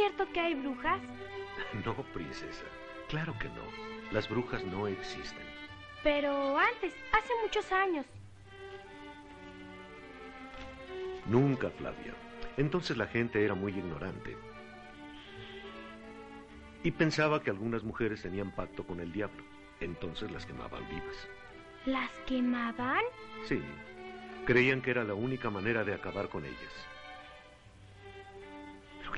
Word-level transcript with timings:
cierto 0.00 0.32
que 0.32 0.40
hay 0.40 0.54
brujas? 0.54 1.00
No, 1.84 1.94
princesa. 2.14 2.64
Claro 3.08 3.34
que 3.38 3.48
no. 3.48 3.62
Las 4.12 4.28
brujas 4.28 4.64
no 4.64 4.88
existen. 4.88 5.44
Pero 6.02 6.58
antes, 6.58 6.94
hace 7.12 7.32
muchos 7.42 7.70
años. 7.70 8.06
Nunca, 11.26 11.68
Flavia. 11.70 12.14
Entonces 12.56 12.96
la 12.96 13.06
gente 13.06 13.44
era 13.44 13.54
muy 13.54 13.72
ignorante. 13.72 14.36
Y 16.82 16.90
pensaba 16.92 17.42
que 17.42 17.50
algunas 17.50 17.84
mujeres 17.84 18.22
tenían 18.22 18.52
pacto 18.52 18.84
con 18.84 19.00
el 19.00 19.12
diablo. 19.12 19.44
Entonces 19.80 20.30
las 20.30 20.46
quemaban 20.46 20.88
vivas. 20.88 21.28
¿Las 21.84 22.10
quemaban? 22.26 23.04
Sí. 23.46 23.60
Creían 24.46 24.80
que 24.80 24.92
era 24.92 25.04
la 25.04 25.14
única 25.14 25.50
manera 25.50 25.84
de 25.84 25.92
acabar 25.92 26.30
con 26.30 26.46
ellas. 26.46 26.86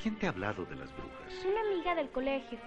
¿Pero 0.03 0.15
quién 0.15 0.19
te 0.19 0.27
ha 0.27 0.31
hablado 0.31 0.65
de 0.65 0.75
las 0.75 0.91
brujas? 0.97 1.33
Una 1.49 1.61
amiga 1.61 1.95
del 1.95 2.11
colegio. 2.11 2.59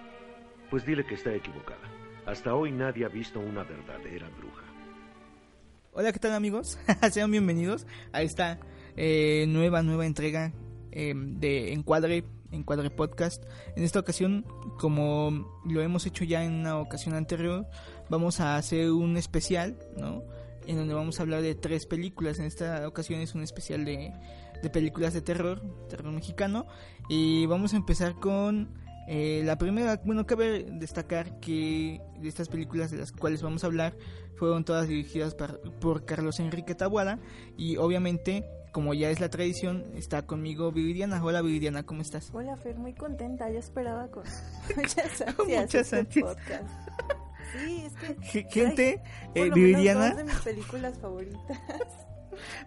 Pues 0.70 0.86
dile 0.86 1.04
que 1.04 1.14
está 1.14 1.34
equivocada. 1.34 1.80
Hasta 2.24 2.54
hoy 2.54 2.72
nadie 2.72 3.04
ha 3.04 3.08
visto 3.08 3.40
una 3.40 3.62
verdadera 3.62 4.26
bruja. 4.38 4.64
Hola, 5.92 6.12
¿qué 6.12 6.18
tal 6.18 6.32
amigos? 6.32 6.78
Sean 7.10 7.30
bienvenidos 7.30 7.86
a 8.12 8.22
esta 8.22 8.58
eh, 8.96 9.44
nueva, 9.48 9.82
nueva 9.82 10.06
entrega 10.06 10.52
eh, 10.92 11.12
de 11.14 11.74
Encuadre, 11.74 12.24
Encuadre 12.52 12.88
Podcast. 12.88 13.44
En 13.76 13.84
esta 13.84 14.00
ocasión, 14.00 14.46
como 14.78 15.60
lo 15.66 15.82
hemos 15.82 16.06
hecho 16.06 16.24
ya 16.24 16.42
en 16.42 16.54
una 16.54 16.78
ocasión 16.78 17.14
anterior, 17.14 17.66
vamos 18.08 18.40
a 18.40 18.56
hacer 18.56 18.90
un 18.90 19.18
especial, 19.18 19.76
¿no? 19.98 20.22
En 20.66 20.76
donde 20.76 20.94
vamos 20.94 21.20
a 21.20 21.22
hablar 21.22 21.42
de 21.42 21.54
tres 21.54 21.84
películas. 21.84 22.38
En 22.38 22.46
esta 22.46 22.88
ocasión 22.88 23.20
es 23.20 23.34
un 23.34 23.42
especial 23.42 23.84
de, 23.84 24.12
de 24.62 24.70
películas 24.70 25.14
de 25.14 25.22
terror, 25.22 25.62
terror 25.88 26.12
mexicano. 26.12 26.66
Y 27.08 27.46
vamos 27.46 27.74
a 27.74 27.76
empezar 27.76 28.14
con 28.14 28.74
eh, 29.08 29.42
la 29.44 29.56
primera, 29.56 30.00
bueno, 30.04 30.26
cabe 30.26 30.64
destacar 30.64 31.38
que 31.38 32.00
de 32.18 32.28
estas 32.28 32.48
películas 32.48 32.90
de 32.90 32.98
las 32.98 33.12
cuales 33.12 33.40
vamos 33.40 33.62
a 33.62 33.68
hablar 33.68 33.94
fueron 34.34 34.64
todas 34.64 34.88
dirigidas 34.88 35.34
por, 35.34 35.60
por 35.78 36.04
Carlos 36.04 36.40
Enrique 36.40 36.74
Tabuada 36.74 37.20
y 37.56 37.76
obviamente, 37.76 38.44
como 38.72 38.94
ya 38.94 39.10
es 39.10 39.20
la 39.20 39.30
tradición, 39.30 39.84
está 39.94 40.26
conmigo 40.26 40.72
Viridiana. 40.72 41.22
Hola 41.22 41.40
Viridiana, 41.40 41.84
¿cómo 41.84 42.02
estás? 42.02 42.30
Hola 42.34 42.56
Fer, 42.56 42.76
muy 42.76 42.94
contenta, 42.94 43.48
yo 43.48 43.60
esperaba 43.60 44.08
con 44.08 44.24
muchas 44.76 45.20
ansias 45.22 45.62
Muchas 45.62 45.92
este 45.92 46.20
podcast. 46.20 46.64
Sí, 47.52 47.86
es 47.86 47.92
que 48.32 48.46
Gente, 48.50 49.00
eh, 49.34 49.50
Viridiana, 49.50 50.14
de 50.14 50.24
mis 50.24 50.34
películas 50.40 50.98
favoritas. 50.98 51.58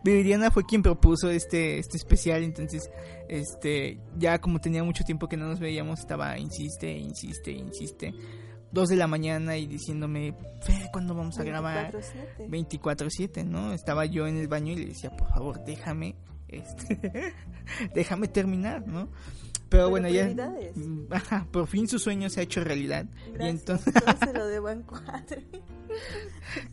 Viridiana 0.03 0.51
fue 0.51 0.65
quien 0.65 0.81
propuso 0.81 1.29
este, 1.29 1.79
este 1.79 1.97
especial, 1.97 2.43
entonces, 2.43 2.89
este, 3.27 3.99
ya 4.17 4.39
como 4.39 4.59
tenía 4.59 4.83
mucho 4.83 5.03
tiempo 5.03 5.27
que 5.27 5.37
no 5.37 5.47
nos 5.47 5.59
veíamos, 5.59 5.99
estaba 5.99 6.37
insiste, 6.37 6.91
insiste, 6.97 7.51
insiste. 7.51 8.13
Dos 8.71 8.89
de 8.89 8.95
la 8.95 9.07
mañana 9.07 9.57
y 9.57 9.65
diciéndome, 9.65 10.35
¿cuándo 10.91 11.15
vamos 11.15 11.39
a 11.39 11.43
grabar? 11.43 11.91
24/7. 11.91 12.47
24/7, 12.49 13.43
¿no? 13.43 13.73
Estaba 13.73 14.05
yo 14.05 14.27
en 14.27 14.37
el 14.37 14.47
baño 14.47 14.73
y 14.73 14.75
le 14.75 14.85
decía, 14.87 15.09
por 15.09 15.29
favor, 15.29 15.63
déjame, 15.65 16.15
este, 16.47 16.99
déjame 17.95 18.27
terminar, 18.27 18.87
¿no? 18.87 19.09
Pero, 19.69 19.89
bueno, 19.89 20.09
ya, 20.09 20.29
ajá, 21.11 21.47
por 21.51 21.67
fin 21.67 21.87
su 21.87 21.99
sueño 21.99 22.29
se 22.29 22.39
ha 22.39 22.43
hecho 22.43 22.63
realidad. 22.63 23.05
Y 23.27 23.31
Gracias, 23.31 23.59
entonces, 23.59 23.93
todo 23.93 24.17
se 24.25 24.33
lo 24.33 24.47
debo 24.47 24.69
Encuadre. 24.69 25.45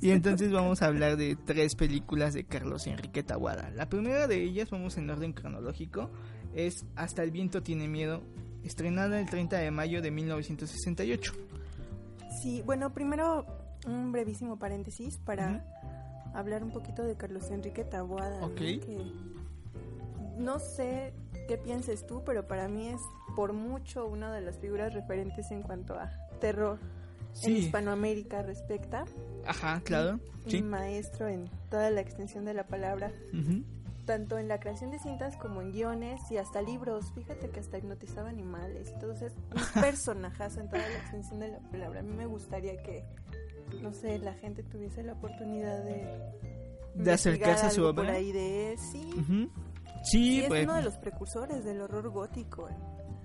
y 0.00 0.10
entonces 0.10 0.50
vamos 0.50 0.82
a 0.82 0.86
hablar 0.86 1.16
de 1.16 1.36
tres 1.36 1.74
películas 1.74 2.34
de 2.34 2.44
Carlos 2.44 2.86
Enrique 2.86 3.22
Taguada. 3.22 3.70
La 3.70 3.88
primera 3.88 4.26
de 4.26 4.42
ellas, 4.42 4.70
vamos 4.70 4.96
en 4.96 5.10
orden 5.10 5.32
cronológico, 5.32 6.10
es 6.54 6.86
Hasta 6.96 7.22
el 7.22 7.30
viento 7.30 7.62
tiene 7.62 7.86
miedo, 7.86 8.22
estrenada 8.64 9.20
el 9.20 9.28
30 9.28 9.58
de 9.58 9.70
mayo 9.70 10.00
de 10.00 10.10
1968. 10.10 11.32
Sí, 12.42 12.62
bueno, 12.64 12.92
primero 12.92 13.46
un 13.86 14.12
brevísimo 14.12 14.58
paréntesis 14.58 15.18
para 15.18 15.64
hablar 16.34 16.62
un 16.62 16.70
poquito 16.70 17.02
de 17.02 17.16
Carlos 17.16 17.50
Enrique 17.50 17.84
Taboada. 17.84 18.40
¿no? 18.40 18.46
Ok. 18.46 18.56
Que 18.56 19.12
no 20.38 20.58
sé 20.58 21.14
qué 21.46 21.56
pienses 21.58 22.06
tú, 22.06 22.22
pero 22.24 22.46
para 22.46 22.68
mí 22.68 22.88
es 22.88 23.00
por 23.34 23.52
mucho 23.52 24.06
una 24.06 24.32
de 24.32 24.40
las 24.40 24.58
figuras 24.58 24.94
referentes 24.94 25.50
en 25.50 25.62
cuanto 25.62 25.94
a 25.94 26.10
terror 26.40 26.78
en 27.44 27.56
Hispanoamérica 27.56 28.42
respecta. 28.42 29.04
ajá, 29.46 29.80
claro, 29.84 30.20
sí. 30.46 30.58
Un 30.58 30.70
maestro 30.70 31.28
en 31.28 31.50
toda 31.70 31.90
la 31.90 32.00
extensión 32.00 32.44
de 32.44 32.54
la 32.54 32.66
palabra, 32.66 33.12
ujú. 33.32 33.62
tanto 34.04 34.38
en 34.38 34.48
la 34.48 34.58
creación 34.60 34.90
de 34.90 34.98
cintas 34.98 35.36
como 35.36 35.60
en 35.60 35.72
guiones 35.72 36.20
y 36.30 36.38
hasta 36.38 36.62
libros. 36.62 37.12
Fíjate 37.14 37.50
que 37.50 37.60
hasta 37.60 37.78
hipnotizaba 37.78 38.28
animales. 38.28 38.90
Entonces, 38.94 39.32
un 39.54 39.62
personajazo 39.82 40.60
en 40.60 40.68
toda 40.68 40.88
la 40.88 40.96
extensión 40.96 41.40
de 41.40 41.48
la 41.48 41.58
palabra. 41.58 42.00
A 42.00 42.02
mí 42.02 42.14
me 42.14 42.26
gustaría 42.26 42.76
que, 42.82 43.04
no 43.82 43.92
sé, 43.92 44.18
la 44.18 44.34
gente 44.34 44.62
tuviese 44.62 45.02
la 45.02 45.12
oportunidad 45.12 45.84
de. 45.84 46.06
De 46.94 47.12
acercarse 47.12 47.66
a 47.66 47.70
su 47.70 47.84
obra. 47.84 48.04
Por 48.04 48.14
ahí 48.14 48.32
de 48.32 48.76
sí. 48.78 49.10
Y 49.14 49.50
Sí, 50.10 50.40
es 50.40 50.48
pues, 50.48 50.64
uno 50.64 50.74
de 50.76 50.82
los 50.82 50.96
precursores 50.98 51.64
del 51.64 51.80
horror 51.80 52.10
gótico. 52.10 52.68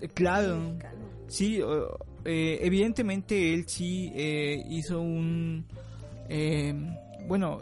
eh, 0.01 0.07
claro. 0.07 0.57
mexicano. 0.57 1.05
Sí, 1.27 1.61
eh, 2.25 2.59
evidentemente 2.61 3.53
él 3.53 3.65
sí 3.67 4.11
eh, 4.15 4.61
hizo 4.69 4.99
un... 4.99 5.65
eh, 6.27 6.73
bueno, 7.27 7.59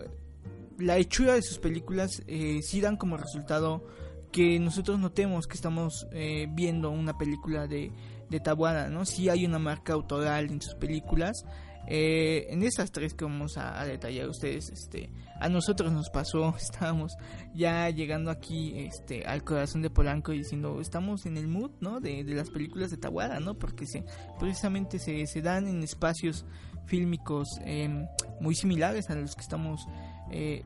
la 0.79 0.97
hechura 0.97 1.33
de 1.33 1.41
sus 1.41 1.59
películas 1.59 2.23
eh, 2.27 2.61
sí 2.63 2.81
dan 2.81 2.95
como 2.97 3.17
resultado 3.17 3.85
que 4.31 4.59
nosotros 4.59 4.97
notemos 4.99 5.47
que 5.47 5.55
estamos 5.55 6.07
eh, 6.13 6.47
viendo 6.51 6.89
una 6.89 7.17
película 7.17 7.67
de, 7.67 7.91
de 8.29 8.39
Tabuada, 8.39 8.87
¿no? 8.89 9.05
Sí 9.05 9.27
hay 9.27 9.45
una 9.45 9.59
marca 9.59 9.93
autoral 9.93 10.49
en 10.49 10.61
sus 10.61 10.75
películas. 10.75 11.45
Eh, 11.87 12.47
en 12.49 12.61
esas 12.63 12.91
tres 12.91 13.13
que 13.13 13.25
vamos 13.25 13.57
a, 13.57 13.79
a 13.79 13.85
detallar 13.85 14.29
ustedes, 14.29 14.69
este, 14.69 15.09
a 15.39 15.49
nosotros 15.49 15.91
nos 15.91 16.09
pasó, 16.09 16.55
estábamos 16.61 17.13
ya 17.55 17.89
llegando 17.89 18.31
aquí 18.31 18.73
este 18.77 19.25
al 19.25 19.43
corazón 19.43 19.81
de 19.81 19.89
Polanco 19.89 20.33
y 20.33 20.39
diciendo 20.39 20.79
estamos 20.81 21.25
en 21.25 21.37
el 21.37 21.47
mood 21.47 21.71
no 21.79 21.99
de, 21.99 22.23
de 22.23 22.35
las 22.35 22.49
películas 22.49 22.91
de 22.91 22.97
Tahuada 22.97 23.39
no 23.39 23.55
porque 23.55 23.85
se 23.87 24.03
precisamente 24.39 24.99
se, 24.99 25.25
se 25.25 25.41
dan 25.41 25.67
en 25.67 25.81
espacios 25.83 26.45
fílmicos 26.85 27.47
em, 27.65 28.05
muy 28.39 28.55
similares 28.55 29.09
a 29.09 29.15
los 29.15 29.35
que 29.35 29.41
estamos 29.41 29.87
eh, 30.31 30.63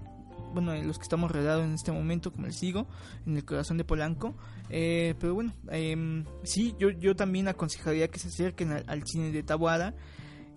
bueno 0.54 0.74
en 0.74 0.88
los 0.88 0.98
que 0.98 1.04
estamos 1.04 1.32
rodeados 1.32 1.64
en 1.64 1.74
este 1.74 1.92
momento 1.92 2.32
como 2.32 2.48
les 2.48 2.60
digo 2.60 2.88
en 3.26 3.38
el 3.38 3.46
corazón 3.46 3.78
de 3.78 3.84
Polanco 3.84 4.36
Eh, 4.70 5.14
pero 5.20 5.36
bueno 5.36 5.54
em, 5.70 6.26
sí 6.44 6.74
yo 6.80 6.90
yo 6.90 7.16
también 7.16 7.48
aconsejaría 7.48 8.08
que 8.08 8.20
se 8.20 8.30
acerquen 8.30 8.72
al, 8.72 8.84
al 8.88 9.04
cine 9.06 9.32
de 9.32 9.44
Tahuada 9.44 9.94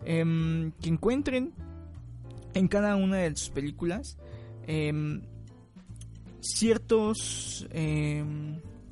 em, 0.05 0.73
que 0.81 0.89
encuentren 0.89 1.53
en 2.55 2.69
cada 2.69 2.97
una 2.97 3.19
de 3.19 3.37
sus 3.37 3.51
películas 3.51 4.17
em, 4.67 5.23
ciertos 6.41 7.67
eh, 7.71 8.25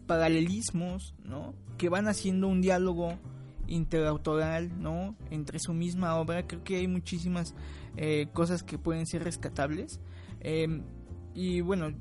paralelismos, 0.07 1.15
¿no? 1.25 1.55
Que 1.79 1.89
van 1.89 2.09
haciendo 2.09 2.49
un 2.49 2.61
diálogo 2.61 3.19
interautoral, 3.67 4.81
¿no? 4.81 5.17
Entre 5.31 5.59
su 5.59 5.73
misma 5.73 6.17
obra. 6.17 6.47
Creo 6.47 6.63
que 6.63 6.77
hay 6.77 6.89
muchísimas 6.89 7.55
eh, 7.97 8.29
cosas 8.33 8.63
que 8.63 8.79
pueden 8.79 9.07
ser 9.07 9.25
rescatables. 9.25 10.01
Y 11.35 11.63
bueno, 11.63 11.95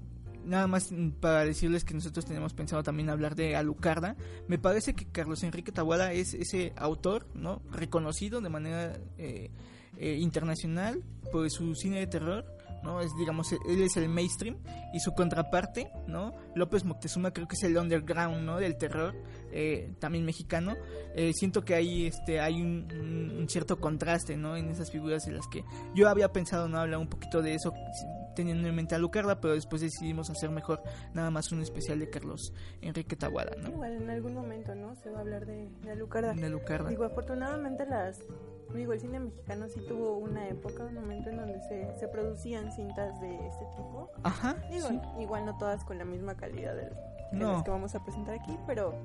nada 0.45 0.67
más 0.67 0.91
mm, 0.91 1.11
para 1.19 1.45
decirles 1.45 1.83
que 1.83 1.93
nosotros 1.93 2.25
tenemos 2.25 2.53
pensado 2.53 2.83
también 2.83 3.09
hablar 3.09 3.35
de 3.35 3.55
Alucarda. 3.55 4.15
Me 4.47 4.57
parece 4.57 4.93
que 4.93 5.05
Carlos 5.05 5.43
Enrique 5.43 5.71
Tabuada 5.71 6.13
es 6.13 6.33
ese 6.33 6.73
autor, 6.75 7.27
¿no? 7.33 7.61
Reconocido 7.71 8.41
de 8.41 8.49
manera 8.49 8.93
eh, 9.17 9.51
eh, 9.97 10.17
internacional 10.19 11.03
por 11.31 11.49
su 11.49 11.75
cine 11.75 11.99
de 11.99 12.07
terror 12.07 12.45
¿no? 12.83 12.99
Es, 13.01 13.15
digamos, 13.15 13.51
él 13.51 13.81
es 13.81 13.97
el 13.97 14.09
mainstream 14.09 14.57
y 14.93 14.99
su 14.99 15.13
contraparte, 15.13 15.89
¿no? 16.07 16.33
López 16.53 16.83
Moctezuma 16.83 17.31
creo 17.31 17.47
que 17.47 17.55
es 17.55 17.63
el 17.63 17.77
underground, 17.77 18.43
¿no? 18.43 18.57
Del 18.57 18.77
terror, 18.77 19.15
eh, 19.51 19.93
también 19.99 20.25
mexicano. 20.25 20.75
Eh, 21.15 21.31
siento 21.33 21.63
que 21.63 21.75
ahí 21.75 22.05
este, 22.05 22.39
hay 22.39 22.61
un, 22.61 23.45
cierto 23.49 23.79
contraste, 23.79 24.37
¿no? 24.37 24.55
En 24.57 24.69
esas 24.69 24.91
figuras 24.91 25.25
en 25.27 25.37
las 25.37 25.47
que 25.47 25.63
yo 25.95 26.09
había 26.09 26.31
pensado, 26.31 26.67
¿no? 26.67 26.77
Hablar 26.79 26.99
un 26.99 27.07
poquito 27.07 27.41
de 27.41 27.55
eso 27.55 27.73
teniendo 28.35 28.67
en 28.67 28.75
mente 28.75 28.95
a 28.95 28.97
Lucarda, 28.97 29.39
pero 29.39 29.53
después 29.53 29.81
decidimos 29.81 30.29
hacer 30.29 30.49
mejor 30.49 30.81
nada 31.13 31.31
más 31.31 31.51
un 31.51 31.61
especial 31.61 31.99
de 31.99 32.09
Carlos 32.09 32.53
Enrique 32.81 33.15
Tabuada, 33.15 33.55
¿no? 33.57 33.69
Igual 33.69 33.93
en 34.01 34.09
algún 34.09 34.33
momento, 34.33 34.75
¿no? 34.75 34.95
Se 34.95 35.09
va 35.09 35.19
a 35.19 35.21
hablar 35.21 35.45
de, 35.45 35.69
de 35.83 35.95
Lucarda. 35.95 36.33
De 36.33 36.49
Lucarda. 36.49 36.89
Digo, 36.89 37.03
afortunadamente 37.05 37.85
las 37.85 38.19
digo, 38.73 38.93
el 38.93 38.99
cine 38.99 39.19
mexicano 39.19 39.67
sí 39.69 39.79
tuvo 39.87 40.17
una 40.17 40.47
época, 40.49 40.83
un 40.85 40.95
momento 40.95 41.29
en 41.29 41.37
donde 41.37 41.61
se, 41.67 41.95
se 41.99 42.07
producían 42.07 42.71
cintas 42.71 43.19
de 43.21 43.35
este 43.47 43.65
tipo. 43.77 44.09
Ajá. 44.23 44.55
Digo, 44.71 44.87
sí. 44.87 44.99
igual 45.19 45.45
no 45.45 45.55
todas 45.59 45.83
con 45.85 45.99
la 45.99 46.05
misma 46.05 46.35
calidad 46.35 46.73
de, 46.75 46.85
de 46.85 46.89
No. 47.33 47.51
las 47.53 47.63
que 47.63 47.69
vamos 47.69 47.93
a 47.93 48.03
presentar 48.03 48.33
aquí, 48.33 48.57
pero 48.65 48.95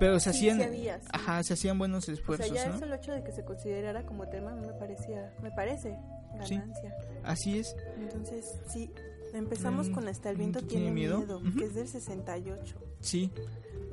Pero 0.00 0.18
se 0.18 0.32
sí, 0.32 0.48
hacían, 0.50 0.72
sí 0.72 0.78
sí. 0.82 0.88
ajá, 1.12 1.42
se 1.44 1.52
hacían 1.54 1.78
buenos 1.78 2.08
o 2.08 2.12
esfuerzos, 2.12 2.48
sea, 2.48 2.64
ya 2.64 2.70
¿no? 2.70 2.76
eso 2.76 2.84
el 2.86 2.92
hecho 2.94 3.12
de 3.12 3.22
que 3.22 3.30
se 3.30 3.44
considerara 3.44 4.04
como 4.04 4.28
tema 4.28 4.56
me 4.56 4.72
parecía, 4.72 5.32
me 5.42 5.52
parece 5.52 5.96
Sí. 6.44 6.56
ganancia. 6.56 6.96
Así 7.22 7.58
es. 7.60 7.76
Entonces, 7.98 8.58
sí, 8.68 8.90
empezamos 9.34 9.88
Mm, 9.90 9.92
con 9.92 10.08
Hasta 10.08 10.30
el 10.30 10.36
¿tú 10.36 10.38
viento 10.40 10.58
tiene 10.60 10.86
tiene 10.86 10.90
miedo? 10.92 11.42
que 11.56 11.64
es 11.66 11.74
del 11.74 11.86
68. 11.86 12.76
Sí. 13.00 13.30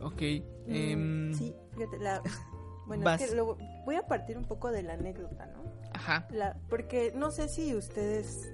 Ok. 0.01 0.21
Mm, 0.67 0.73
em, 0.75 1.33
sí, 1.33 1.53
fíjate, 1.75 1.97
la, 1.99 2.21
bueno, 2.87 3.03
Vas. 3.03 3.21
es 3.21 3.29
que 3.31 3.35
lo- 3.35 3.57
voy 3.85 3.95
a 3.95 4.07
partir 4.07 4.37
un 4.37 4.45
poco 4.45 4.71
de 4.71 4.83
la 4.83 4.93
anécdota, 4.93 5.45
¿no? 5.47 5.63
Ajá. 5.93 6.27
La, 6.31 6.55
porque 6.69 7.11
no 7.15 7.31
sé 7.31 7.49
si 7.49 7.73
ustedes 7.75 8.47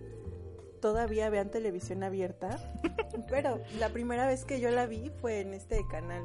todavía 0.81 1.29
vean 1.29 1.49
televisión 1.51 2.03
abierta, 2.03 2.57
pero 3.29 3.61
la 3.79 3.89
primera 3.89 4.27
vez 4.27 4.43
que 4.45 4.59
yo 4.59 4.69
la 4.71 4.85
vi 4.85 5.11
fue 5.21 5.41
en 5.41 5.53
este 5.53 5.79
canal. 5.91 6.23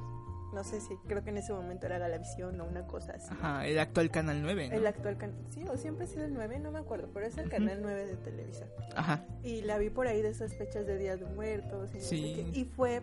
No 0.53 0.65
sé 0.65 0.81
si 0.81 0.97
creo 1.07 1.23
que 1.23 1.31
en 1.31 1.37
ese 1.39 1.53
momento 1.53 1.87
era 1.87 1.99
Galavisión 1.99 2.59
o 2.61 2.65
una 2.65 2.87
cosa 2.87 3.13
así. 3.13 3.29
Ajá, 3.33 3.67
el 3.67 3.79
actual 3.79 4.11
Canal 4.11 4.41
9, 4.43 4.69
¿no? 4.71 4.75
El 4.77 4.87
actual 4.87 5.19
canal, 5.19 5.37
sí, 5.51 5.63
o 5.69 5.77
siempre 5.77 6.05
ha 6.05 6.09
sido 6.09 6.25
el 6.25 6.33
9, 6.33 6.59
no 6.59 6.71
me 6.71 6.79
acuerdo, 6.79 7.09
pero 7.13 7.27
es 7.27 7.37
el 7.37 7.51
canal 7.51 7.81
9 7.83 8.07
de 8.07 8.17
Televisa. 8.17 8.65
Ajá. 8.97 9.25
Y 9.43 9.61
la 9.63 9.77
vi 9.79 9.91
por 9.91 10.07
ahí 10.07 10.23
de 10.23 10.31
esas 10.31 10.55
fechas 10.55 10.87
de 10.87 10.97
Días 10.97 11.21
de 11.21 11.27
Muertos 11.27 11.91
y, 11.93 11.95
no 11.97 12.01
sé 12.01 12.09
Sí. 12.09 12.33
qué, 12.53 12.59
y 12.61 12.65
fue 12.65 13.03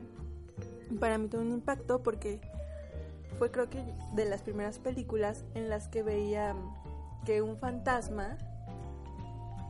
para 1.00 1.18
mí 1.20 1.28
todo 1.28 1.42
un 1.42 1.52
impacto 1.52 2.02
porque 2.02 2.40
fue 3.38 3.52
creo 3.52 3.70
que 3.70 3.84
de 4.14 4.26
las 4.26 4.42
primeras 4.42 4.80
películas 4.80 5.44
en 5.54 5.70
las 5.70 5.88
que 5.88 6.02
veía 6.04 6.56
que 7.26 7.42
un 7.44 7.58
fantasma 7.58 8.38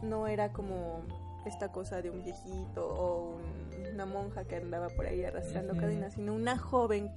no 0.01 0.27
era 0.27 0.51
como 0.53 1.01
esta 1.45 1.71
cosa 1.71 2.01
de 2.01 2.09
un 2.09 2.23
viejito 2.23 2.87
o 2.87 3.35
un- 3.35 3.93
una 3.93 4.05
monja 4.05 4.45
que 4.45 4.57
andaba 4.57 4.89
por 4.89 5.05
ahí 5.05 5.23
arrastrando 5.23 5.75
cadenas, 5.75 6.13
sino 6.13 6.33
una 6.33 6.57
joven 6.57 7.11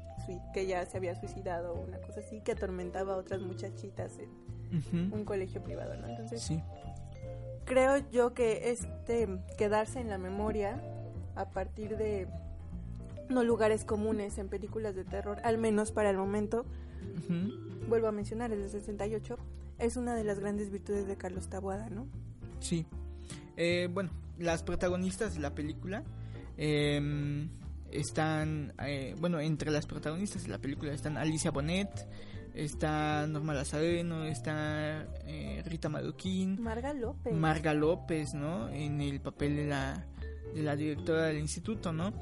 que 0.52 0.66
ya 0.66 0.84
se 0.86 0.96
había 0.96 1.14
suicidado 1.19 1.72
o 1.75 1.80
una 1.84 1.98
cosa 1.98 2.20
así 2.20 2.40
que 2.40 2.52
atormentaba 2.52 3.14
a 3.14 3.16
otras 3.16 3.40
muchachitas 3.40 4.12
en 4.19 4.28
Ujú. 4.76 5.14
un 5.16 5.25
colegio 5.25 5.62
privado, 5.62 5.96
¿no? 5.96 6.08
Entonces 6.08 6.42
Sí. 6.42 6.60
creo 7.64 7.98
yo 8.10 8.34
que 8.34 8.70
este 8.70 9.28
quedarse 9.56 10.00
en 10.00 10.08
la 10.08 10.19
memoria 10.19 10.80
a 11.36 11.50
partir 11.50 11.96
de 11.96 12.26
no 13.28 13.44
lugares 13.44 13.84
comunes 13.84 14.38
en 14.38 14.48
películas 14.48 14.94
de 14.94 15.04
terror, 15.04 15.38
al 15.44 15.58
menos 15.58 15.92
para 15.92 16.10
el 16.10 16.16
momento, 16.16 16.64
Ujú. 17.19 17.86
vuelvo 17.88 18.08
a 18.08 18.12
mencionar, 18.12 18.52
el 18.52 18.62
de 18.62 18.69
68, 18.70 19.36
es 19.78 19.96
una 19.96 20.14
de 20.14 20.24
las 20.24 20.40
grandes 20.40 20.70
virtudes 20.70 21.06
de 21.06 21.16
Carlos 21.16 21.48
Taboada, 21.48 21.88
¿no? 21.90 22.06
Sí. 22.60 22.86
Eh, 23.56 23.88
bueno, 23.92 24.10
las 24.38 24.62
protagonistas 24.62 25.34
de 25.34 25.40
la 25.40 25.54
película 25.54 26.02
em, 26.56 27.48
están, 27.93 28.73
eh, 28.85 29.14
bueno, 29.19 29.40
entre 29.40 29.70
las 29.70 29.87
protagonistas 29.87 30.44
de 30.44 30.50
la 30.50 30.58
película 30.58 30.93
están 30.93 31.17
Alicia 31.17 31.50
Bonet, 31.50 32.08
está 32.55 33.26
Norma 33.26 33.55
Lazareno, 33.55 34.25
está 34.25 35.06
eh, 35.26 35.62
Rita 35.67 35.88
Maduquín, 35.88 36.62
Marga 36.62 36.93
López. 36.93 37.35
Marga 37.35 37.75
López, 37.75 38.35
¿no? 38.35 38.69
En 38.69 39.00
el 39.00 39.20
papel 39.20 39.56
de 39.56 39.67
la, 39.67 40.06
de 40.54 40.62
la 40.62 40.76
directora 40.76 41.24
del 41.26 41.38
instituto, 41.38 41.92
¿no? 41.92 42.12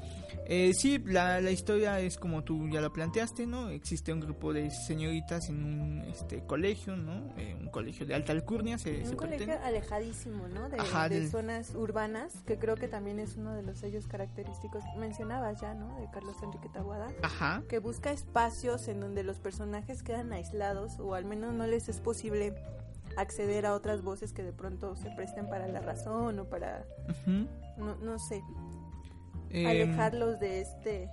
Eh, 0.49 0.71
sí, 0.73 0.97
la, 1.05 1.41
la 1.41 1.51
historia 1.51 1.99
es 1.99 2.17
como 2.17 2.43
tú 2.43 2.69
ya 2.69 2.79
lo 2.79 2.93
planteaste, 2.93 3.45
¿no? 3.45 3.69
Existe 3.69 4.13
un 4.13 4.21
grupo 4.21 4.53
de 4.53 4.69
señoritas 4.71 5.49
en 5.49 5.63
un 5.63 6.01
este, 6.09 6.41
colegio, 6.45 6.95
¿no? 6.95 7.33
Eh, 7.37 7.55
un 7.59 7.67
colegio 7.69 8.05
de 8.05 8.15
alta 8.15 8.31
alcurnia, 8.31 8.77
se, 8.77 8.99
un 9.01 9.05
se 9.07 9.15
colegio 9.17 9.45
pretende. 9.45 9.65
alejadísimo, 9.67 10.47
¿no? 10.47 10.69
De, 10.69 10.77
Ajá, 10.79 11.09
de 11.09 11.19
del- 11.19 11.29
zonas 11.29 11.75
urbanas, 11.75 12.33
que 12.45 12.57
creo 12.57 12.75
que 12.75 12.87
también 12.87 13.19
es 13.19 13.35
uno 13.35 13.53
de 13.53 13.63
los 13.63 13.79
sellos 13.79 14.07
característicos, 14.07 14.83
mencionabas 14.97 15.59
ya, 15.59 15.73
¿no? 15.73 15.99
De 15.99 16.09
Carlos 16.11 16.35
Enrique 16.41 16.69
Taboada. 16.69 17.07
Ajá, 17.23 17.63
que 17.67 17.79
busca 17.79 18.11
espacios 18.11 18.87
en 18.87 19.01
donde 19.01 19.23
los 19.23 19.39
personajes 19.39 20.01
quedan 20.03 20.31
aislados 20.31 20.99
o 20.99 21.13
al 21.13 21.25
menos 21.25 21.53
no 21.53 21.67
les 21.67 21.89
es 21.89 21.99
posible 21.99 22.53
acceder 23.17 23.65
a 23.65 23.73
otras 23.73 24.01
voces 24.01 24.31
que 24.31 24.43
de 24.43 24.53
pronto 24.53 24.95
se 24.95 25.09
presten 25.11 25.49
para 25.49 25.67
la 25.67 25.79
razón 25.81 26.39
o 26.39 26.45
para, 26.45 26.85
no, 27.77 27.95
no 27.97 28.19
sé, 28.19 28.41
Em, 29.49 29.65
alejarlos 29.65 30.39
de 30.39 30.61
este 30.61 31.09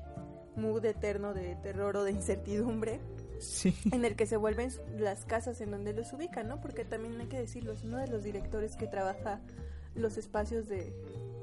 mood 0.57 0.85
eterno 0.85 1.35
de 1.35 1.57
terror 1.57 1.97
o 1.97 2.05
de 2.05 2.13
incertidumbre 2.13 3.01
Sí, 3.39 3.77
en 3.93 4.05
el 4.05 4.17
que 4.17 4.27
se 4.27 4.37
vuelven 4.37 4.71
las 4.99 5.25
casas 5.25 5.61
en 5.61 5.71
donde 5.71 5.93
los 5.93 6.13
ubican, 6.13 6.49
¿no? 6.49 6.61
Porque 6.61 6.85
también 6.85 7.21
hay 7.21 7.27
que 7.27 7.39
decirlo, 7.39 7.73
es 7.73 7.83
uno 7.83 7.99
de 7.99 8.07
los 8.07 8.23
directores 8.23 8.77
que 8.77 8.87
trabaja 8.87 9.41
los 9.95 10.17
espacios 10.17 10.69
de 10.69 10.95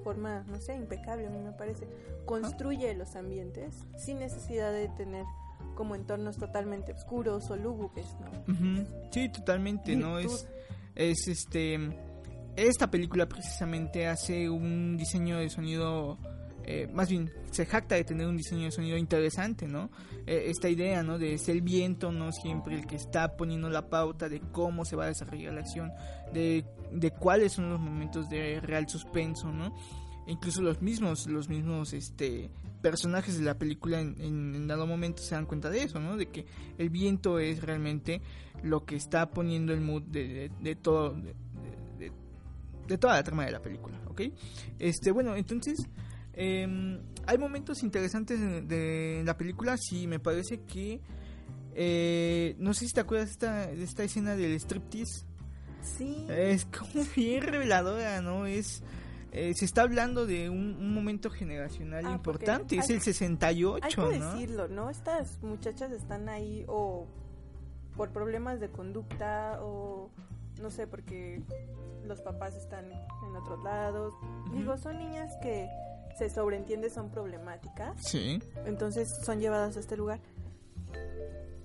forma, 0.04 0.44
no 0.48 0.60
sé, 0.60 0.76
impecable, 0.76 1.28
a 1.28 1.30
mí 1.30 1.40
me 1.40 1.52
parece. 1.52 1.88
Construye 2.26 2.94
los 2.96 3.16
ambientes 3.16 3.76
sin 3.98 4.20
necesidad 4.20 4.72
de 4.72 4.88
tener 4.90 5.26
como 5.76 5.96
entornos 5.96 6.38
totalmente 6.38 6.94
oscuros 6.94 7.50
o 7.50 7.56
lúgubres, 7.56 8.08
¿no? 8.20 8.86
sí, 9.12 9.30
totalmente, 9.30 9.96
¿no? 9.96 10.20
Es, 10.20 10.48
es 10.96 11.28
este. 11.28 11.80
Esta 12.56 12.92
película 12.92 13.28
precisamente 13.28 14.08
hace 14.08 14.50
un 14.50 14.98
diseño 14.98 15.38
de 15.38 15.50
sonido. 15.50 16.18
eh, 16.64 16.88
más 16.94 17.10
bien, 17.10 17.32
se 17.52 17.66
jacta 17.66 17.96
de 17.96 18.04
tener 18.04 18.28
un 18.28 18.38
diseño 18.38 18.66
de 18.66 18.72
sonido 18.72 18.98
interesante, 18.98 19.68
¿no? 19.68 19.90
Eh, 20.28 20.44
esta 20.48 20.70
idea, 20.70 21.02
¿no? 21.02 21.18
De 21.18 21.38
ser 21.38 21.56
el 21.56 21.62
viento, 21.62 22.12
¿no? 22.12 22.32
Siempre 22.32 22.76
el 22.76 22.86
que 22.86 22.98
está 22.98 23.36
poniendo 23.38 23.70
la 23.70 23.90
pauta 23.90 24.30
de 24.30 24.42
cómo 24.52 24.84
se 24.86 24.96
va 24.96 25.06
a 25.06 25.08
desarrollar 25.08 25.54
la 25.54 25.62
acción, 25.62 25.92
de, 26.34 26.66
de 26.92 27.12
cuáles 27.12 27.54
son 27.54 27.70
los 27.70 27.80
momentos 27.80 28.30
de 28.30 28.60
real 28.60 28.88
suspenso, 28.90 29.52
¿no? 29.52 29.74
E 30.28 30.32
incluso 30.34 30.62
los 30.62 30.82
mismos, 30.82 31.26
los 31.28 31.50
mismos, 31.50 31.94
este 31.94 32.50
personajes 32.82 33.38
de 33.38 33.44
la 33.46 33.58
película 33.58 34.00
en, 34.02 34.16
en- 34.20 34.56
en 34.56 34.68
dado 34.68 34.86
momento 34.88 35.22
se 35.22 35.36
dan 35.36 35.46
cuenta 35.46 35.70
de 35.70 35.84
eso, 35.84 36.00
¿no? 36.00 36.18
De 36.18 36.28
que 36.30 36.46
el 36.78 36.90
viento 36.90 37.40
es 37.40 37.62
realmente 37.64 38.22
lo 38.64 38.86
que 38.86 38.96
está 38.96 39.30
poniendo 39.32 39.74
el 39.74 39.82
mood 39.82 40.04
de, 40.04 40.28
de- 40.28 40.52
de 40.62 40.76
todo, 40.76 41.16
de, 41.16 42.98
toda 42.98 43.14
la 43.16 43.24
trama 43.24 43.46
de 43.46 43.52
la 43.52 43.62
película, 43.62 43.98
¿ok? 44.08 44.22
Este, 44.80 45.12
bueno, 45.12 45.36
entonces 45.36 45.80
em, 46.34 47.00
hay 47.26 47.38
momentos 47.38 47.84
interesantes 47.84 48.40
de, 48.68 49.22
la 49.26 49.38
película, 49.38 49.78
sí, 49.78 50.08
me 50.08 50.20
parece 50.20 50.62
que 50.66 51.00
eh, 51.74 52.56
no 52.60 52.74
sé 52.74 52.86
si 52.88 52.94
te 52.94 53.00
acuerdas 53.00 53.28
de 53.30 53.32
esta, 53.32 53.68
de 53.68 53.84
esta 53.84 54.04
escena 54.04 54.36
del 54.36 54.54
striptease. 54.60 55.26
Sí, 55.82 56.26
Es 56.30 56.66
como 56.66 57.06
bien 57.16 57.44
reveladora, 57.44 58.22
¿no? 58.22 58.46
Es 58.46 58.84
eh, 59.32 59.54
se 59.56 59.66
está 59.66 59.82
hablando 59.84 60.26
de 60.26 60.50
un, 60.50 60.76
un 60.76 60.94
momento 60.94 61.30
generacional 61.30 62.06
Ah, 62.06 62.12
importante, 62.12 62.78
es 62.78 62.90
hay- 62.90 62.96
el 62.98 63.02
68, 63.02 63.80
hay 63.84 63.92
que 64.12 64.20
¿no? 64.20 64.34
decirlo, 64.34 64.68
¿no? 64.68 64.90
Estas 64.90 65.42
muchachas 65.42 65.92
están 65.92 66.28
ahí 66.30 66.66
o 66.68 67.08
por 67.96 68.10
problemas 68.12 68.60
de 68.60 68.70
conducta 68.70 69.60
o 69.62 70.10
no 70.62 70.70
sé, 70.70 70.86
porque 70.88 71.42
los 72.06 72.22
papás 72.22 72.56
están 72.56 72.86
en 72.92 73.36
otros 73.36 73.64
lados. 73.64 74.14
Digo, 74.54 74.78
son 74.78 74.98
niñas 74.98 75.34
que 75.42 75.68
se 76.18 76.30
sobreentiende 76.30 76.90
son 76.90 77.10
problemáticas, 77.10 77.96
Sí, 78.06 78.42
entonces 78.66 79.10
son 79.24 79.40
llevadas 79.40 79.78
a 79.78 79.80
este 79.80 79.96
lugar. 79.98 80.20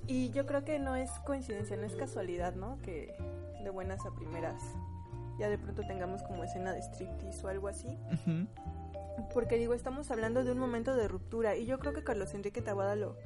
Y 0.07 0.31
yo 0.31 0.47
creo 0.47 0.65
que 0.65 0.79
no 0.79 0.95
es 0.95 1.11
coincidencia, 1.25 1.77
no 1.77 1.83
es 1.85 1.97
casualidad, 1.97 2.55
¿no? 2.55 2.79
Que 2.83 3.13
de 3.65 3.71
buenas 3.71 4.05
a 4.07 4.13
primeras 4.15 4.63
ya 5.39 5.49
de 5.49 5.59
pronto 5.59 5.83
tengamos 5.87 6.23
como 6.23 6.45
escena 6.45 6.73
de 6.73 6.81
striptease 6.83 7.45
o 7.45 7.49
algo 7.49 7.69
así. 7.69 7.99
Porque 9.33 9.57
digo, 9.57 9.75
estamos 9.75 10.11
hablando 10.11 10.45
de 10.45 10.53
un 10.53 10.59
momento 10.59 10.95
de 10.95 11.09
ruptura 11.09 11.57
y 11.57 11.67
yo 11.67 11.79
creo 11.79 11.93
que 11.93 12.05
Carlos 12.05 12.35
Enrique 12.35 12.61
Taboada 12.61 12.97
lo, 12.97 13.17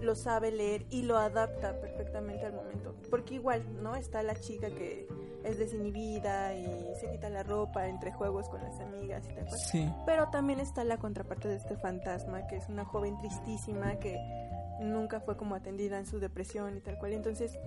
lo 0.00 0.14
sabe 0.14 0.50
leer 0.50 0.86
y 0.90 1.02
lo 1.02 1.16
adapta 1.18 1.80
perfectamente 1.80 2.46
al 2.46 2.52
momento. 2.52 2.94
Porque 3.10 3.34
igual, 3.34 3.82
¿no? 3.82 3.96
Está 3.96 4.22
la 4.22 4.34
chica 4.36 4.68
que 4.70 5.06
es 5.44 5.58
desinhibida 5.58 6.54
y 6.54 6.94
se 7.00 7.10
quita 7.10 7.30
la 7.30 7.42
ropa 7.42 7.88
entre 7.88 8.12
juegos 8.12 8.48
con 8.48 8.62
las 8.62 8.78
amigas 8.80 9.24
y 9.26 9.34
tal 9.34 9.46
cual. 9.46 9.58
sí, 9.58 9.90
Pero 10.06 10.28
también 10.28 10.60
está 10.60 10.84
la 10.84 10.98
contraparte 10.98 11.48
de 11.48 11.56
este 11.56 11.76
fantasma, 11.76 12.46
que 12.46 12.56
es 12.56 12.68
una 12.68 12.84
joven 12.84 13.18
tristísima 13.18 13.98
que 13.98 14.18
nunca 14.80 15.20
fue 15.20 15.36
como 15.36 15.54
atendida 15.54 15.98
en 15.98 16.06
su 16.06 16.18
depresión 16.18 16.76
y 16.76 16.80
tal 16.80 16.98
cual. 16.98 17.12
Entonces, 17.12 17.58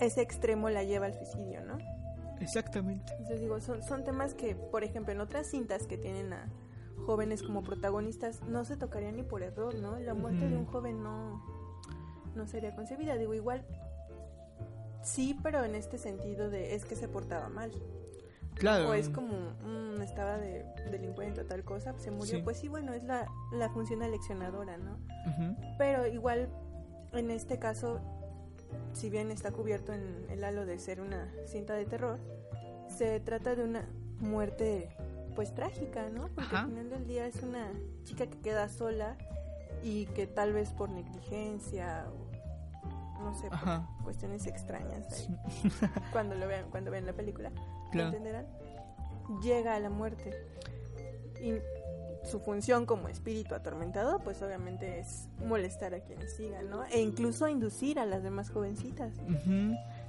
ese 0.00 0.22
extremo 0.22 0.70
la 0.70 0.84
lleva 0.84 1.06
al 1.06 1.14
suicidio, 1.14 1.62
¿no? 1.64 1.78
Exactamente. 2.40 3.12
Entonces 3.12 3.40
digo, 3.40 3.60
son, 3.60 3.82
son 3.82 4.04
temas 4.04 4.34
que, 4.34 4.54
por 4.54 4.84
ejemplo, 4.84 5.12
en 5.12 5.20
otras 5.20 5.46
cintas 5.48 5.86
que 5.86 5.98
tienen 5.98 6.32
a 6.32 6.48
jóvenes 7.06 7.42
como 7.42 7.62
protagonistas, 7.62 8.42
no 8.42 8.64
se 8.64 8.76
tocarían 8.76 9.16
ni 9.16 9.22
por 9.22 9.42
error, 9.42 9.74
¿no? 9.74 9.98
La 9.98 10.14
muerte 10.14 10.48
de 10.48 10.56
un 10.56 10.66
joven 10.66 11.02
no, 11.02 11.42
no 12.34 12.46
sería 12.46 12.74
concebida. 12.74 13.16
Digo, 13.16 13.34
igual, 13.34 13.64
sí, 15.02 15.38
pero 15.42 15.64
en 15.64 15.74
este 15.74 15.98
sentido 15.98 16.50
de 16.50 16.74
es 16.74 16.84
que 16.84 16.96
se 16.96 17.08
portaba 17.08 17.48
mal. 17.48 17.72
Claro. 18.54 18.90
O 18.90 18.94
es 18.94 19.08
como, 19.08 19.52
mm, 19.64 20.02
estaba 20.02 20.36
de 20.36 20.64
delincuente 20.90 21.42
o 21.42 21.46
tal 21.46 21.62
cosa, 21.64 21.94
se 21.98 22.10
murió. 22.10 22.38
Sí. 22.38 22.42
Pues 22.42 22.58
sí, 22.58 22.68
bueno, 22.68 22.92
es 22.92 23.04
la, 23.04 23.26
la 23.52 23.70
función 23.70 24.02
aleccionadora, 24.02 24.76
¿no? 24.76 24.98
Ujú. 25.30 25.56
Pero 25.78 26.06
igual, 26.08 26.48
en 27.12 27.30
este 27.30 27.58
caso, 27.58 28.00
si 28.92 29.10
bien 29.10 29.30
está 29.30 29.50
cubierto 29.52 29.92
en 29.92 30.26
el 30.30 30.44
halo 30.44 30.66
de 30.66 30.78
ser 30.78 31.00
una 31.00 31.30
cinta 31.46 31.74
de 31.74 31.84
terror, 31.86 32.18
se 32.88 33.20
trata 33.20 33.54
de 33.54 33.64
una 33.64 33.86
muerte, 34.20 34.88
pues 35.34 35.54
trágica, 35.54 36.08
¿no? 36.08 36.28
Porque 36.28 36.56
Ajá. 36.56 36.60
al 36.62 36.68
final 36.68 36.90
del 36.90 37.06
día 37.06 37.26
es 37.26 37.42
una 37.42 37.70
chica 38.04 38.26
que 38.26 38.38
queda 38.40 38.68
sola 38.68 39.16
y 39.82 40.06
que 40.06 40.26
tal 40.26 40.52
vez 40.52 40.70
por 40.72 40.90
negligencia 40.90 42.06
o 42.10 42.28
no 43.22 43.34
sé, 43.34 43.48
por 43.50 44.04
cuestiones 44.04 44.46
extrañas 44.46 45.12
ahí, 45.12 45.38
cuando 46.12 46.34
lo 46.36 46.46
vean, 46.46 46.70
cuando 46.70 46.90
vean 46.90 47.04
la 47.06 47.12
película, 47.12 47.50
Claro. 47.90 48.08
entenderán, 48.08 48.46
llega 49.42 49.74
a 49.74 49.80
la 49.80 49.90
muerte. 49.90 50.32
Y 51.42 51.54
su 52.24 52.40
función 52.40 52.86
como 52.86 53.08
espíritu 53.08 53.54
atormentado, 53.54 54.18
pues 54.20 54.42
obviamente 54.42 55.00
es 55.00 55.28
molestar 55.46 55.94
a 55.94 56.00
quienes 56.00 56.36
sigan, 56.36 56.68
¿no? 56.68 56.84
E 56.86 57.00
incluso 57.00 57.48
inducir 57.48 57.98
a 57.98 58.06
las 58.06 58.22
demás 58.22 58.50
jovencitas. 58.50 59.12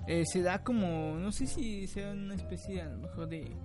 Eh, 0.07 0.23
se 0.25 0.41
da 0.41 0.63
como, 0.63 1.15
no 1.15 1.31
sé 1.31 1.47
si 1.47 1.87
sea 1.87 2.11
una 2.11 2.35
especie 2.35 2.81
a 2.81 2.89
lo 2.89 2.97
mejor 2.97 3.29
de, 3.29 3.55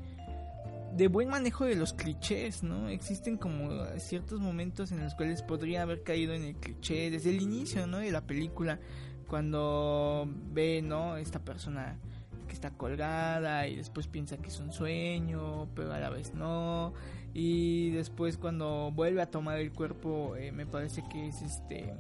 de 0.95 1.09
buen 1.09 1.29
manejo 1.29 1.65
de 1.65 1.75
los 1.75 1.93
clichés, 1.93 2.63
¿no? 2.63 2.89
Existen 2.89 3.37
como 3.37 3.85
ciertos 3.99 4.41
momentos 4.41 4.93
en 4.93 5.03
los 5.03 5.15
cuales 5.15 5.43
podría 5.43 5.83
haber 5.83 6.03
caído 6.03 6.35
en 6.35 6.45
el 6.45 6.57
cliché 6.57 7.11
desde 7.11 7.31
el 7.31 7.41
inicio, 7.41 7.87
¿no? 7.87 7.99
De 7.99 8.13
la 8.13 8.21
película, 8.21 8.79
cuando 9.27 10.29
ve, 10.53 10.83
¿no? 10.83 11.17
Esta 11.17 11.39
persona 11.39 11.99
que 12.47 12.53
está 12.53 12.71
colgada 12.71 13.67
y 13.67 13.77
después 13.77 14.07
piensa 14.07 14.37
que 14.37 14.49
es 14.49 14.61
un 14.61 14.73
sueño, 14.73 15.69
pero 15.75 15.93
a 15.93 15.99
la 15.99 16.11
vez 16.11 16.35
no. 16.35 16.93
Y 17.33 17.91
después 17.91 18.39
cuando 18.39 18.93
vuelve 18.93 19.23
a 19.23 19.27
tomar 19.27 19.59
el 19.59 19.73
cuerpo, 19.73 20.37
eh, 20.37 20.53
me 20.53 20.67
parece 20.67 21.03
que 21.11 21.29
es 21.29 21.43
este... 21.43 21.95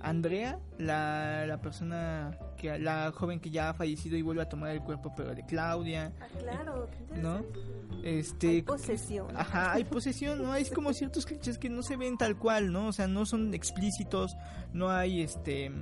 Andrea, 0.00 0.60
la, 0.78 1.44
la 1.46 1.60
persona 1.60 2.38
que 2.56 2.78
la 2.78 3.10
joven 3.12 3.40
que 3.40 3.50
ya 3.50 3.70
ha 3.70 3.74
fallecido 3.74 4.16
y 4.16 4.22
vuelve 4.22 4.42
a 4.42 4.48
tomar 4.48 4.70
el 4.70 4.80
cuerpo 4.80 5.12
pero 5.16 5.34
de 5.34 5.44
Claudia, 5.44 6.12
Ah, 6.20 6.26
claro, 6.38 6.88
¿no? 7.20 7.44
Este 8.04 8.48
Hay 8.48 8.62
posesión. 8.62 9.36
Ajá, 9.36 9.72
hay 9.72 9.82
posesión, 9.84 10.40
¿no? 10.40 10.52
Hay 10.52 10.64
como 10.66 10.92
ciertos 10.92 11.26
clichés 11.26 11.58
que 11.58 11.68
no 11.68 11.82
se 11.82 11.96
ven 11.96 12.16
tal 12.16 12.36
cual, 12.38 12.72
¿no? 12.72 12.86
O 12.86 12.92
sea, 12.92 13.08
no 13.08 13.26
son 13.26 13.54
explícitos, 13.54 14.36
no 14.72 14.88
hay 14.90 15.22
este 15.22 15.72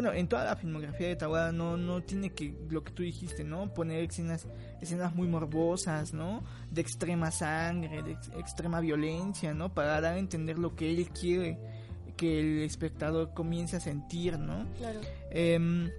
bueno, 0.00 0.12
en 0.12 0.28
toda 0.28 0.44
la 0.44 0.54
filmografía 0.54 1.08
de 1.08 1.16
Tawada 1.16 1.50
no 1.50 1.76
no 1.76 2.00
tiene 2.02 2.30
que 2.30 2.54
lo 2.70 2.84
que 2.84 2.92
tú 2.92 3.02
dijiste, 3.02 3.42
¿no? 3.42 3.74
Poner 3.74 4.04
escenas 4.04 4.46
escenas 4.80 5.12
muy 5.14 5.26
morbosas, 5.26 6.12
¿no? 6.14 6.44
De 6.70 6.80
extrema 6.80 7.32
sangre, 7.32 8.02
de 8.04 8.12
ex- 8.12 8.30
extrema 8.38 8.78
violencia, 8.80 9.54
¿no? 9.54 9.74
Para 9.74 10.00
dar 10.00 10.14
a 10.14 10.18
entender 10.18 10.56
lo 10.56 10.76
que 10.76 10.88
él 10.90 11.08
quiere 11.10 11.58
que 12.16 12.38
el 12.38 12.62
espectador 12.62 13.34
comience 13.34 13.76
a 13.76 13.80
sentir, 13.80 14.38
¿no? 14.38 14.66
Claro. 14.78 15.00
Em, 15.30 15.90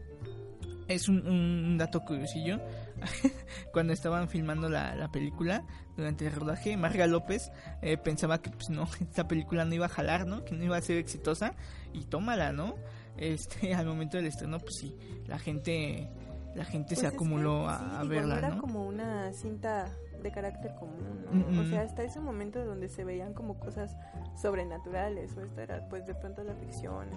es 0.88 1.10
un, 1.10 1.26
un 1.28 1.78
dato 1.78 2.02
curiosillo. 2.06 2.60
Cuando 3.74 3.94
estaban 3.94 4.28
filmando 4.30 4.70
la, 4.70 4.96
la 4.96 5.10
película, 5.12 5.66
durante 5.96 6.26
el 6.26 6.32
rodaje, 6.34 6.76
Marga 6.78 7.06
López 7.08 7.52
eh, 7.82 7.98
pensaba 7.98 8.42
que 8.42 8.50
pues 8.50 8.70
no, 8.70 8.88
esta 9.02 9.28
película 9.28 9.66
no 9.66 9.76
iba 9.76 9.86
a 9.86 9.90
jalar, 9.90 10.26
¿no? 10.26 10.44
Que 10.46 10.56
no 10.56 10.64
iba 10.64 10.78
a 10.78 10.82
ser 10.82 10.98
exitosa. 10.98 11.54
Y 11.94 12.06
tómala, 12.06 12.52
¿no? 12.54 12.76
Este, 13.20 13.74
al 13.76 13.86
momento 13.86 14.18
del 14.18 14.28
estreno, 14.28 14.60
pues 14.60 14.76
sí, 14.78 14.96
la 15.28 15.38
gente, 15.40 16.10
la 16.56 16.66
gente 16.66 16.90
Pues 16.90 17.00
se 17.02 17.06
es 17.08 17.12
que, 17.12 17.16
acumuló 17.18 17.68
a, 17.70 17.78
sí, 17.80 17.86
a 17.92 18.02
digo, 18.02 18.10
verla, 18.10 18.34
no 18.34 18.38
era 18.40 18.50
¿no? 18.56 18.62
como 18.62 18.86
una 18.88 19.32
cinta 19.34 19.88
de 20.22 20.32
carácter 20.32 20.74
común, 20.76 21.26
¿no? 21.26 21.32
Mm, 21.52 21.60
O 21.60 21.66
sea, 21.70 21.82
hasta 21.82 22.04
ese 22.04 22.20
momento 22.20 22.64
donde 22.66 22.90
se 22.90 23.04
veían 23.06 23.34
como 23.34 23.58
cosas 23.60 23.96
sobrenaturales, 24.42 25.36
o 25.38 25.42
esta 25.42 25.64
era 25.64 25.88
pues 25.90 26.06
de 26.06 26.16
pronto 26.16 26.44
la 26.44 26.54
ficción. 26.56 27.08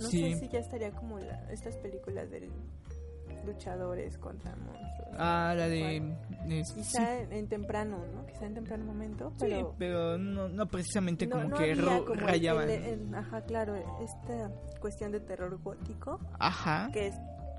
No 0.00 0.08
Sí. 0.08 0.34
sé 0.34 0.40
si 0.40 0.48
ya 0.48 0.58
estaría 0.58 0.90
como 0.90 1.18
la- 1.18 1.50
estas 1.52 1.76
películas 1.76 2.30
de 2.30 2.40
luchadores 3.44 4.18
contra 4.18 4.54
monstruos. 4.56 5.08
Ah, 5.18 5.54
la 5.56 5.68
de... 5.68 6.14
Quizá 6.74 7.20
en, 7.20 7.32
en 7.32 7.48
temprano, 7.48 7.98
¿no? 8.14 8.26
Quizá 8.26 8.46
en 8.46 8.54
temprano 8.54 8.84
momento, 8.84 9.30
sí, 9.30 9.36
pero... 9.40 9.74
pero 9.78 10.18
no, 10.18 10.48
no 10.48 10.66
precisamente 10.66 11.26
no- 11.26 11.36
como 11.36 11.48
no 11.48 11.56
que 11.56 11.76
como 11.76 12.14
rayaban. 12.20 12.70
el- 12.70 12.84
el- 12.84 13.14
ajá, 13.14 13.40
claro, 13.42 13.74
esta 14.02 14.50
cuestión 14.80 15.12
de 15.12 15.20
terror 15.20 15.58
gótico, 15.62 16.20
Ajá. 16.38 16.90
que 16.92 17.08
es 17.08 17.14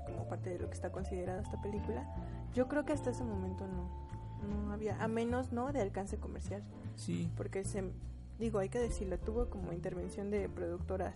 como 0.06 0.26
parte 0.28 0.50
de 0.50 0.58
lo 0.58 0.68
que 0.68 0.74
está 0.74 0.90
considerada 0.90 1.42
esta 1.42 1.60
película. 1.60 2.06
Yo 2.54 2.66
creo 2.68 2.84
que 2.84 2.92
hasta 2.92 3.10
ese 3.10 3.24
momento 3.24 3.66
no, 3.66 3.90
no 4.48 4.72
había, 4.72 5.02
a 5.02 5.08
menos 5.08 5.52
no 5.52 5.72
de 5.72 5.80
alcance 5.82 6.16
comercial, 6.18 6.62
Sí. 6.96 7.30
porque 7.36 7.64
se, 7.64 7.84
digo, 8.38 8.58
hay 8.60 8.68
que 8.70 8.78
decirlo, 8.78 9.18
tuvo 9.18 9.50
como 9.50 9.72
intervención 9.72 10.30
de 10.30 10.48
productoras, 10.48 11.14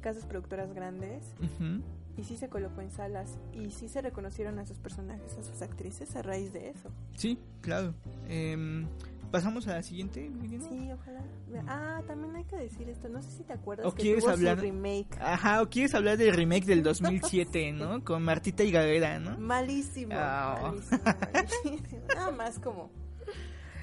casas 0.00 0.26
productoras 0.26 0.74
grandes, 0.74 1.34
Ujú. 1.40 1.82
Y 2.16 2.24
sí 2.24 2.36
se 2.36 2.48
colocó 2.48 2.80
en 2.80 2.90
salas, 2.90 3.38
y 3.52 3.70
sí 3.70 3.88
se 3.88 4.00
reconocieron 4.02 4.58
a 4.58 4.66
sus 4.66 4.78
personajes, 4.78 5.36
a 5.38 5.42
sus 5.42 5.60
actrices 5.62 6.14
a 6.16 6.22
raíz 6.22 6.52
de 6.52 6.70
eso. 6.70 6.90
Sí, 7.16 7.38
claro. 7.60 7.94
Em, 8.28 8.86
Pasamos 9.30 9.66
a 9.66 9.72
la 9.74 9.82
siguiente? 9.82 10.30
Sí, 10.68 10.92
ojalá. 10.92 11.20
Ah, 11.66 12.00
también 12.06 12.36
hay 12.36 12.44
que 12.44 12.54
decir 12.56 12.88
esto, 12.88 13.08
no 13.08 13.20
sé 13.20 13.32
si 13.32 13.42
te 13.42 13.52
acuerdas 13.52 13.84
¿O 13.84 13.92
que 13.92 14.02
quieres 14.02 14.22
tuvo 14.22 14.30
su 14.32 14.36
hablar? 14.38 14.60
remake. 14.60 15.18
Ajá, 15.20 15.60
o 15.60 15.68
quieres 15.68 15.92
hablar 15.96 16.16
del 16.18 16.32
remake 16.36 16.64
del 16.66 16.84
2007, 16.84 17.72
¿no? 17.72 18.04
Con 18.04 18.22
Martita 18.22 18.62
y 18.62 18.70
Gaguera, 18.70 19.18
¿no? 19.18 19.36
Malísimo, 19.38 20.12
Ah. 20.16 20.56
malísimo, 20.62 21.00
malísimo. 21.32 22.02
Nada 22.14 22.30
más 22.30 22.60
como... 22.60 22.90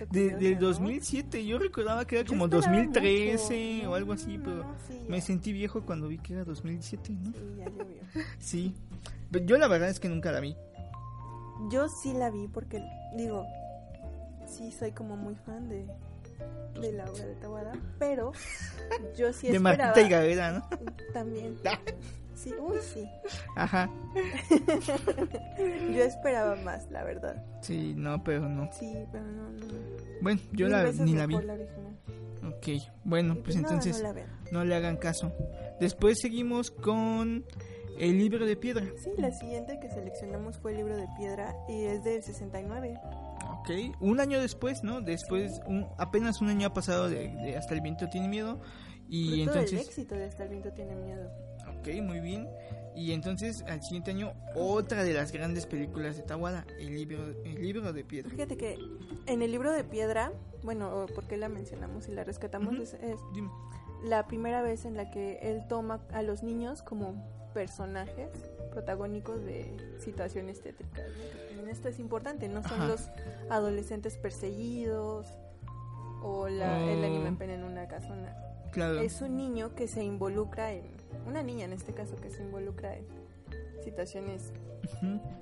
De, 0.10 0.36
del 0.36 0.55
¿no? 0.55 0.67
2007, 0.67 1.46
yo 1.46 1.60
recordaba 1.60 2.05
que 2.05 2.20
era 2.20 2.27
como 2.27 2.46
esperaba 2.46 2.67
2013 2.67 3.74
mucho. 3.77 3.91
o 3.91 3.96
algo 3.96 4.13
así, 4.13 4.38
No, 4.38 4.43
pero 4.43 4.65
sí, 4.88 5.00
me 5.08 5.22
sentí 5.22 5.53
viejo 5.53 5.81
cuando 5.81 6.08
vi 6.08 6.17
que 6.17 6.34
era 6.34 6.43
2007, 6.43 7.13
¿no? 7.13 7.31
Sí, 7.31 7.39
ya 7.58 7.65
llovió. 7.65 8.01
Sí. 8.39 8.75
Pero 9.31 9.46
yo 9.46 9.58
la 9.58 9.67
verdad 9.67 9.89
es 9.89 10.00
que 10.00 10.10
nunca 10.10 10.31
la 10.31 10.39
vi. 10.39 10.55
Yo 11.72 11.88
sí 11.88 12.13
la 12.13 12.29
vi 12.29 12.48
porque, 12.48 12.84
digo, 13.15 13.46
sí 14.48 14.72
soy 14.72 14.91
como 14.91 15.15
muy 15.15 15.36
fan 15.36 15.70
de, 15.70 15.86
de 16.80 16.92
la 16.94 17.06
obra 17.06 17.26
de 17.26 17.36
Tawada, 17.36 17.74
pero 18.00 18.32
yo 19.18 19.34
sí 19.34 19.48
de 19.48 19.58
esperaba... 19.58 19.86
Martita 19.86 20.02
y 20.02 20.10
Gaguera, 20.10 20.52
¿no? 20.52 20.70
También. 21.14 21.58
Sí, 22.34 22.52
uy, 22.60 22.78
sí. 22.82 23.08
Ajá. 23.56 23.88
Yo 25.94 26.04
esperaba 26.04 26.56
más, 26.56 26.90
la 26.90 27.04
verdad. 27.04 27.46
Sí, 27.62 27.94
no, 27.96 28.24
pero 28.24 28.50
no. 28.50 28.68
Sí, 28.72 28.96
pero 29.12 29.24
no, 29.26 29.52
no. 29.52 29.68
Bueno, 30.22 30.42
yo 30.52 30.66
Mil 30.66 30.72
la, 30.72 30.84
veces 30.84 31.02
ni 31.02 31.14
la 31.14 31.28
vi. 31.28 31.34
la 31.36 31.54
original. 31.54 31.98
Ok, 32.48 32.68
bueno, 33.04 33.36
pues 33.44 33.58
nada, 33.58 33.76
entonces 33.76 34.04
no 34.52 34.60
no 34.60 34.66
le 34.66 34.74
hagan 34.74 34.98
caso. 34.98 35.32
Después 35.80 36.20
seguimos 36.20 36.72
con 36.72 37.46
el 38.00 38.18
libro 38.18 38.48
de 38.48 38.56
piedra. 38.56 38.88
Sí, 38.98 39.12
la 39.18 39.32
siguiente 39.32 39.80
que 39.80 39.92
seleccionamos 39.92 40.58
fue 40.58 40.72
el 40.72 40.78
libro 40.78 40.98
de 40.98 41.08
piedra 41.18 41.56
y 41.70 41.84
es 41.84 42.04
del 42.04 42.24
69. 42.24 43.00
Ok, 43.62 43.96
un 44.00 44.20
año 44.20 44.39
después, 44.41 44.84
¿no? 44.84 45.01
Después, 45.01 45.62
un, 45.68 45.88
apenas 45.98 46.41
un 46.41 46.50
año 46.50 46.68
ha 46.68 46.74
pasado 46.74 47.10
de, 47.10 47.30
de 47.30 47.58
Hasta 47.58 47.74
el 47.74 47.82
viento 47.82 48.10
tiene 48.10 48.27
miedo. 48.27 48.60
Y 49.08 49.25
Fruto 49.25 49.36
del 49.36 49.62
entonces, 49.63 49.88
éxito 49.88 50.15
de 50.15 50.25
Hasta 50.25 50.44
el 50.44 50.50
viento 50.50 50.72
tiene 50.72 50.96
miedo. 50.96 51.30
ok, 51.80 52.01
muy 52.01 52.20
bien. 52.20 52.48
Y 52.96 53.13
entonces, 53.13 53.63
al 53.68 53.82
siguiente 53.82 54.12
año, 54.12 54.34
otra 54.56 55.03
de 55.03 55.13
las 55.13 55.32
grandes 55.32 55.65
películas 55.65 56.18
de 56.18 56.24
Tawada, 56.24 56.65
el 56.80 56.94
libro, 56.94 57.25
el 57.46 57.62
libro 57.62 57.94
de 57.94 58.03
piedra. 58.03 58.30
Fíjate 58.30 58.58
que 58.58 58.77
en 59.27 59.41
el 59.41 59.51
libro 59.51 59.72
de 59.72 59.84
piedra, 59.84 60.34
bueno, 60.63 61.06
¿por 61.15 61.25
qué 61.25 61.38
la 61.38 61.48
mencionamos 61.48 62.10
y 62.10 62.12
la 62.12 62.24
rescatamos? 62.24 62.77
Es, 62.80 62.94
es 62.96 63.20
la 64.03 64.27
primera 64.27 64.62
vez 64.62 64.86
en 64.86 64.98
la 64.98 65.10
que 65.12 65.39
él 65.41 65.63
toma 65.70 66.01
a 66.12 66.22
los 66.22 66.44
niños 66.44 66.82
como 66.82 67.15
personajes 67.53 68.30
protagónicos 68.72 69.44
de 69.44 69.98
situaciones 70.00 70.62
tétricas. 70.62 71.06
¿no? 71.06 71.50
Esto 71.72 71.88
es 71.88 72.00
importante, 72.00 72.48
no 72.50 72.62
son 72.63 72.82
Ajá. 72.82 72.88
los 72.88 73.10
adolescentes 73.50 74.18
perseguidos 74.18 75.28
o 76.22 76.48
la, 76.50 76.78
el 76.84 77.00
Oh. 77.01 77.06
anime 77.06 77.28
en 77.30 77.38
pena 77.38 77.54
en 77.56 77.63
una 77.63 77.88
casona. 77.88 78.36
Claro. 78.72 79.00
Es 79.00 79.22
un 79.22 79.36
niño 79.38 79.74
que 79.75 79.88
se 79.88 80.04
involucra 80.04 80.72
en, 80.74 80.84
una 81.28 81.44
niña 81.44 81.66
en 81.66 81.74
este 81.74 81.94
caso, 81.94 82.16
que 82.18 82.30
se 82.30 82.44
involucra 82.44 82.96
en 82.96 83.06
situaciones 83.84 84.51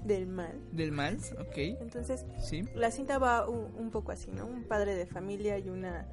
del 0.04 0.26
mal. 0.28 0.60
Del 0.72 0.92
mal, 0.92 1.18
ok. 1.40 1.58
Entonces, 1.82 2.26
Sí. 2.40 2.64
la 2.76 2.92
cinta 2.92 3.18
va 3.18 3.48
u- 3.50 3.70
un 3.78 3.90
poco 3.92 4.12
así, 4.12 4.32
¿no? 4.32 4.46
Un 4.46 4.64
padre 4.64 4.96
de 4.96 5.06
familia 5.06 5.58
y 5.58 5.70
una 5.70 6.06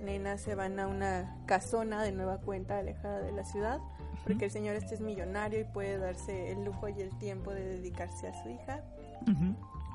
nena 0.00 0.36
se 0.38 0.54
van 0.54 0.78
a 0.78 0.86
una 0.86 1.42
casona 1.46 2.02
de 2.02 2.12
nueva 2.12 2.38
cuenta 2.38 2.78
alejada 2.78 3.20
de 3.20 3.32
la 3.32 3.44
ciudad, 3.44 3.80
porque 4.24 4.44
el 4.46 4.50
señor 4.50 4.76
este 4.76 4.94
es 4.94 5.00
millonario 5.00 5.60
y 5.60 5.64
puede 5.64 5.98
darse 5.98 6.52
el 6.52 6.64
lujo 6.64 6.88
y 6.88 7.00
el 7.00 7.16
tiempo 7.18 7.52
de 7.52 7.64
dedicarse 7.64 8.28
a 8.28 8.42
su 8.42 8.48
hija. 8.50 8.82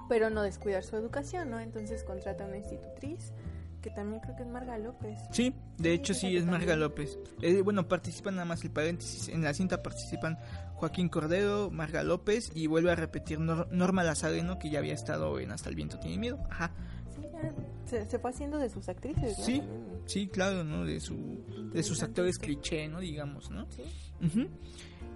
Pero 0.09 0.29
no 0.29 0.41
descuidar 0.43 0.83
su 0.83 0.95
educación, 0.97 1.49
¿no? 1.49 1.59
Entonces 1.59 2.03
contrata 2.03 2.43
a 2.43 2.47
una 2.47 2.57
institutriz, 2.57 3.31
que 3.81 3.89
también 3.89 4.21
creo 4.21 4.35
que 4.35 4.43
es 4.43 4.49
Marga 4.49 4.77
López. 4.77 5.17
Sí, 5.31 5.53
de 5.77 5.89
Sí, 5.89 5.95
hecho 5.95 6.13
sí, 6.13 6.37
es 6.37 6.45
Marga 6.45 6.59
también. 6.59 6.79
López. 6.81 7.17
Eh, 7.41 7.61
bueno, 7.61 7.87
participan 7.87 8.35
nada 8.35 8.45
más 8.45 8.63
el 8.63 8.71
paréntesis. 8.71 9.29
En 9.29 9.43
la 9.43 9.53
cinta 9.53 9.81
participan 9.81 10.37
Joaquín 10.75 11.09
Cordero, 11.09 11.69
Marga 11.71 12.03
López 12.03 12.51
y 12.53 12.67
vuelve 12.67 12.91
a 12.91 12.95
repetir 12.95 13.39
Nor- 13.39 13.69
Norma 13.71 14.03
Lazareno, 14.03 14.59
que 14.59 14.69
ya 14.69 14.79
había 14.79 14.93
estado 14.93 15.39
en 15.39 15.51
Hasta 15.51 15.69
el 15.69 15.75
viento 15.75 15.97
tiene 15.99 16.17
miedo. 16.17 16.39
Ajá. 16.49 16.71
Sí, 17.15 17.21
ya 17.31 17.51
se, 17.85 18.09
se 18.09 18.19
fue 18.19 18.29
haciendo 18.31 18.57
de 18.57 18.69
sus 18.69 18.87
actrices, 18.89 19.37
¿no? 19.39 19.45
Sí. 19.45 19.61
Sí, 20.05 20.27
claro, 20.27 20.63
¿no? 20.65 20.85
De, 20.85 20.99
su, 20.99 21.43
de 21.73 21.81
sus 21.83 22.03
actores 22.03 22.37
cliché, 22.37 22.87
¿no? 22.89 22.99
Digamos, 22.99 23.49
¿no? 23.51 23.67
Sí. 23.71 23.83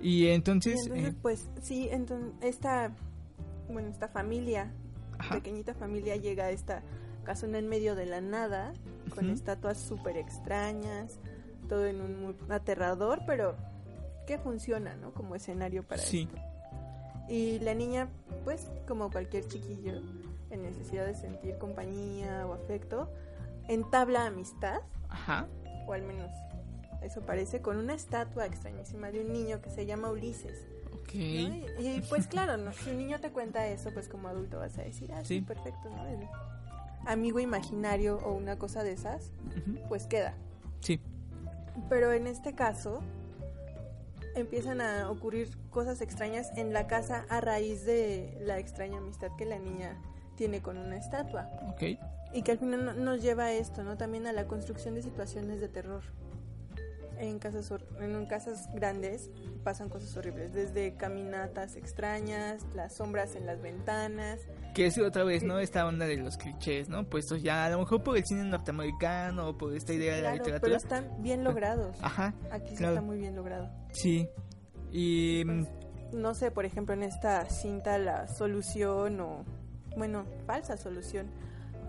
Y 0.02 0.26
Y 0.26 0.28
entonces... 0.30 0.80
entonces, 0.86 1.14
eh, 1.14 1.16
pues, 1.22 1.50
sí, 1.62 1.88
entonces, 1.92 2.32
esta, 2.42 2.92
bueno, 3.70 3.90
esta 3.90 4.08
familia, 4.08 4.72
ajá. 5.18 5.36
pequeñita 5.36 5.74
familia, 5.74 6.16
llega 6.16 6.46
a 6.46 6.52
esta 6.52 6.82
casona 7.24 7.58
en 7.60 7.68
medio 7.68 7.96
de 7.96 8.06
la 8.06 8.22
nada, 8.22 8.74
con 9.14 9.30
estatuas 9.30 9.78
súper 9.78 10.18
extrañas, 10.18 11.20
todo 11.68 11.86
en 11.86 12.02
un 12.02 12.22
muy 12.22 12.36
aterrador, 12.50 13.22
pero 13.28 13.56
que 14.26 14.38
funciona, 14.38 14.96
¿no? 14.96 15.14
Como 15.14 15.36
escenario 15.36 15.84
para 15.84 16.02
Sí. 16.02 16.30
esto. 16.32 16.42
Y 17.30 17.60
la 17.60 17.74
niña, 17.74 18.08
pues, 18.46 18.70
como 18.88 19.12
cualquier 19.12 19.46
chiquillo, 19.48 20.02
en 20.50 20.62
necesidad 20.62 21.06
de 21.06 21.14
sentir 21.16 21.58
compañía 21.58 22.46
o 22.48 22.54
afecto, 22.54 23.10
entabla 23.68 24.26
amistad, 24.26 24.80
Ajá. 25.10 25.48
o 25.88 25.94
al 25.94 26.04
menos 26.04 26.32
eso 27.02 27.22
parece, 27.22 27.62
con 27.62 27.78
una 27.78 27.94
estatua 27.94 28.46
extrañísima 28.46 29.12
de 29.12 29.20
un 29.22 29.34
niño 29.34 29.62
que 29.62 29.70
se 29.70 29.86
llama 29.86 30.10
Ulises. 30.10 30.66
Y, 31.14 31.66
y, 31.80 32.04
pues 32.10 32.28
claro, 32.28 32.58
¿no? 32.58 32.74
si 32.74 32.90
un 32.90 32.98
niño 32.98 33.20
te 33.20 33.32
cuenta 33.32 33.66
eso, 33.68 33.92
pues 33.94 34.08
como 34.08 34.28
adulto 34.28 34.60
vas 34.60 34.78
a 34.78 34.82
decir, 34.84 35.12
ah, 35.14 35.22
sí, 35.24 35.40
Sí. 35.40 35.42
perfecto, 35.42 35.90
¿no? 35.90 36.06
El 36.08 36.28
amigo 37.06 37.40
imaginario 37.40 38.18
o 38.24 38.34
una 38.34 38.58
cosa 38.58 38.84
de 38.84 38.92
esas, 38.92 39.32
pues 39.88 40.06
queda. 40.08 40.34
Sí. 40.82 41.00
Pero 41.90 42.12
en 42.12 42.28
este 42.28 42.54
caso 42.54 43.00
empiezan 44.36 44.82
a 44.82 45.10
ocurrir 45.10 45.50
cosas 45.70 46.02
extrañas 46.02 46.52
en 46.58 46.74
la 46.74 46.88
casa 46.88 47.26
a 47.30 47.42
raíz 47.42 47.86
de 47.86 48.38
la 48.42 48.60
extraña 48.60 48.98
amistad 48.98 49.30
que 49.38 49.46
la 49.46 49.58
niña 49.58 49.98
tiene 50.36 50.62
con 50.62 50.78
una 50.78 50.98
estatua 50.98 51.50
Ok. 51.72 51.98
y 52.34 52.42
que 52.44 52.52
al 52.52 52.60
final 52.60 52.86
no- 52.86 52.94
nos 52.94 53.22
lleva 53.24 53.46
a 53.46 53.54
esto, 53.54 53.84
¿no? 53.84 53.98
También 53.98 54.28
a 54.28 54.34
la 54.34 54.46
construcción 54.46 54.94
de 54.96 55.02
situaciones 55.02 55.60
de 55.62 55.68
terror. 55.70 56.04
En 57.20 57.40
casas, 57.40 57.72
en 58.00 58.26
casas 58.28 58.70
grandes 58.74 59.30
pasan 59.64 59.90
cosas 59.90 60.16
horribles, 60.18 60.54
desde 60.54 60.96
caminatas 60.96 61.76
extrañas, 61.76 62.64
las 62.76 62.96
sombras 62.96 63.36
en 63.36 63.46
las 63.46 63.62
ventanas. 63.62 64.40
Que 64.76 64.86
es 64.86 64.98
otra 65.00 65.24
vez, 65.24 65.44
¿no? 65.44 65.60
Esta 65.60 65.86
onda 65.88 66.06
de 66.06 66.18
los 66.18 66.38
clichés, 66.38 66.90
¿no? 66.90 67.10
Puestos 67.10 67.42
ya 67.42 67.66
a 67.66 67.70
lo 67.70 67.80
mejor 67.80 68.04
por 68.04 68.18
el 68.18 68.24
cine 68.26 68.44
norteamericano 68.44 69.50
o 69.50 69.58
por 69.58 69.76
esta 69.76 69.94
idea 69.94 70.16
de 70.16 70.22
la 70.22 70.30
Claro, 70.34 70.44
literatura. 70.46 70.62
pero 70.62 70.76
están 70.78 71.24
bien 71.24 71.44
logrados. 71.44 71.98
Ajá, 72.02 72.34
Aquí 72.52 72.70
sí 72.72 72.76
claro. 72.78 72.94
está 72.96 73.02
muy 73.06 73.18
bien 73.18 73.36
logrado. 73.36 73.70
sí. 73.92 74.30
Y... 74.92 75.44
mm, 75.46 75.66
No 76.14 76.34
sé, 76.34 76.52
por 76.52 76.64
ejemplo, 76.66 76.94
en 76.94 77.04
esta 77.04 77.50
cinta 77.50 77.98
la 77.98 78.28
solución 78.28 79.20
o, 79.20 79.44
bueno, 79.98 80.26
falsa 80.46 80.78
solución 80.78 81.28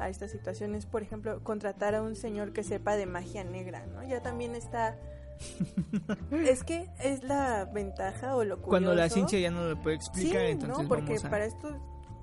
a 0.00 0.08
esta 0.08 0.26
situación 0.28 0.75
es, 0.75 0.87
por 0.87 1.02
ejemplo, 1.02 1.42
contratar 1.44 1.94
a 1.94 2.02
un 2.02 2.16
señor 2.16 2.52
que 2.52 2.62
sepa 2.64 2.97
de 2.97 3.06
magia 3.06 3.44
negra, 3.44 3.87
¿no? 3.87 4.02
Ya 4.02 4.20
también 4.23 4.54
está... 4.56 4.97
es 6.30 6.64
que 6.64 6.88
es 7.02 7.23
la 7.25 7.64
ventaja 7.66 8.37
o 8.37 8.45
lo 8.45 8.57
curioso. 8.57 8.68
cuando 8.68 8.95
la 8.95 9.09
ciencia 9.09 9.38
ya 9.38 9.50
no 9.50 9.66
lo 9.68 9.80
puede 9.80 9.97
explicar, 9.97 10.40
Sí, 10.40 10.47
entonces 10.52 10.83
¿no? 10.85 10.88
Porque 10.88 11.04
vamos 11.14 11.25
a... 11.25 11.30
para 11.30 11.45
esto 11.45 11.76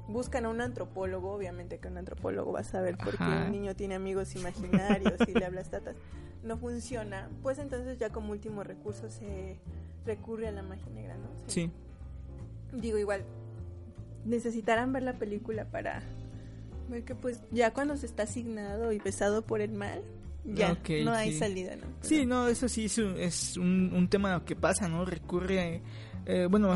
buscan 0.08 0.46
a 0.46 0.50
un 0.50 0.62
antropólogo, 0.62 1.32
obviamente 1.34 1.80
que 1.80 1.88
un 1.88 1.98
antropólogo 1.98 2.52
va 2.52 2.60
a 2.60 2.64
saber 2.64 2.96
por 2.98 3.18
qué 3.18 3.24
un 3.24 3.52
niño 3.52 3.76
tiene 3.76 3.96
amigos 3.96 4.36
imaginarios 4.36 5.20
y 5.28 5.32
le 5.32 5.46
habla 5.46 5.64
tatas. 5.64 5.96
No 6.44 6.58
funciona, 6.58 7.28
pues 7.42 7.58
entonces 7.58 7.98
ya 7.98 8.10
como 8.12 8.32
último 8.32 8.64
recurso 8.64 9.10
se 9.10 9.58
recurre 10.06 10.48
a 10.48 10.52
la 10.52 10.62
magia 10.62 10.86
negra, 10.94 11.16
¿no? 11.18 11.28
Se- 11.48 11.52
Sí, 11.52 11.72
Digo, 12.72 12.98
igual, 13.00 13.24
necesitarán 14.26 14.92
ver 14.94 15.04
la 15.04 15.14
película 15.14 15.66
para 15.66 16.02
ver 16.90 17.04
que 17.04 17.16
pues 17.16 17.40
ya 17.52 17.74
cuando 17.74 17.98
se 17.98 18.06
está 18.06 18.24
asignado 18.24 18.92
y 18.92 19.00
pesado 19.00 19.42
por 19.42 19.62
el 19.62 19.72
mal, 19.72 20.02
ya 20.46 20.78
no 21.04 21.14
hay 21.14 21.32
sí. 21.34 21.40
salida, 21.40 21.75
¿no? 21.75 21.88
sí, 22.02 22.25
no, 22.25 22.48
eso 22.48 22.68
sí 22.70 22.86
es, 22.86 22.98
un- 23.00 23.18
es 23.20 23.58
un, 23.58 23.92
un 23.94 24.08
tema 24.08 24.44
que 24.46 24.55
pasa, 24.55 24.88
¿no? 24.88 25.03
Recurre... 25.05 25.81
eh, 26.27 26.48
bueno, 26.50 26.75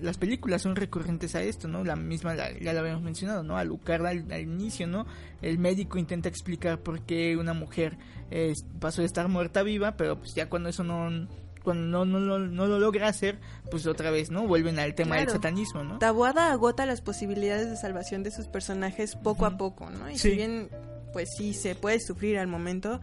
las 0.00 0.16
películas 0.18 0.62
son 0.62 0.76
recurrentes 0.76 1.34
a 1.34 1.42
esto, 1.42 1.66
¿no? 1.68 1.82
La 1.84 1.96
misma, 1.96 2.34
la- 2.34 2.52
ya 2.58 2.72
la 2.72 2.80
habíamos 2.80 3.02
mencionado, 3.02 3.42
¿no? 3.42 3.56
A 3.56 3.64
Lucarda 3.64 4.10
al, 4.10 4.30
al 4.30 4.40
inicio, 4.42 4.86
¿no? 4.86 5.06
El 5.42 5.58
médico 5.58 5.98
intenta 5.98 6.28
explicar 6.28 6.80
por 6.80 7.00
qué 7.02 7.36
una 7.36 7.52
mujer 7.54 7.96
eh, 8.30 8.52
pasó 8.80 9.02
de 9.02 9.06
estar 9.06 9.28
muerta 9.28 9.60
a 9.60 9.62
viva, 9.62 9.96
pero 9.96 10.18
pues 10.18 10.34
ya 10.34 10.48
cuando 10.48 10.68
eso 10.68 10.82
no... 10.84 11.26
Cuando 11.62 12.04
no, 12.04 12.04
no, 12.04 12.20
lo- 12.20 12.38
no 12.46 12.66
lo 12.68 12.78
logra 12.78 13.08
hacer, 13.08 13.40
pues 13.72 13.88
otra 13.88 14.12
vez, 14.12 14.30
¿no? 14.30 14.46
Vuelven 14.46 14.78
al 14.78 14.94
tema 14.94 15.16
del 15.16 15.28
satanismo, 15.30 15.82
¿no? 15.82 15.98
Tabuada 15.98 16.52
agota 16.52 16.86
las 16.86 17.00
posibilidades 17.00 17.68
de 17.68 17.76
salvación 17.76 18.22
de 18.22 18.30
sus 18.30 18.46
personajes 18.46 19.16
poco 19.16 19.46
a 19.46 19.56
poco, 19.56 19.90
¿no? 19.90 20.08
Y 20.08 20.16
Sí. 20.16 20.30
si 20.30 20.36
bien, 20.36 20.68
pues 21.12 21.34
sí, 21.36 21.54
se 21.54 21.74
puede 21.74 22.00
sufrir 22.00 22.38
al 22.38 22.46
momento, 22.46 23.00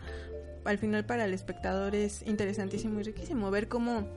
al 0.66 0.78
final 0.78 1.06
para 1.06 1.26
el 1.26 1.34
espectador 1.34 1.96
es 1.96 2.22
interesantísimo 2.26 3.00
y 3.00 3.04
riquísimo 3.04 3.50
ver 3.52 3.68
cómo 3.68 4.08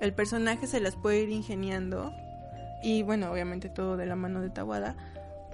el 0.00 0.12
personaje 0.12 0.66
se 0.66 0.80
las 0.80 0.94
puede 0.96 1.20
ir 1.22 1.30
ingeniando 1.30 2.12
y, 2.82 3.02
bueno, 3.02 3.30
obviamente 3.32 3.68
todo 3.68 3.96
de 3.96 4.06
la 4.06 4.14
mano 4.16 4.40
de 4.42 4.50
Tabuada 4.50 4.96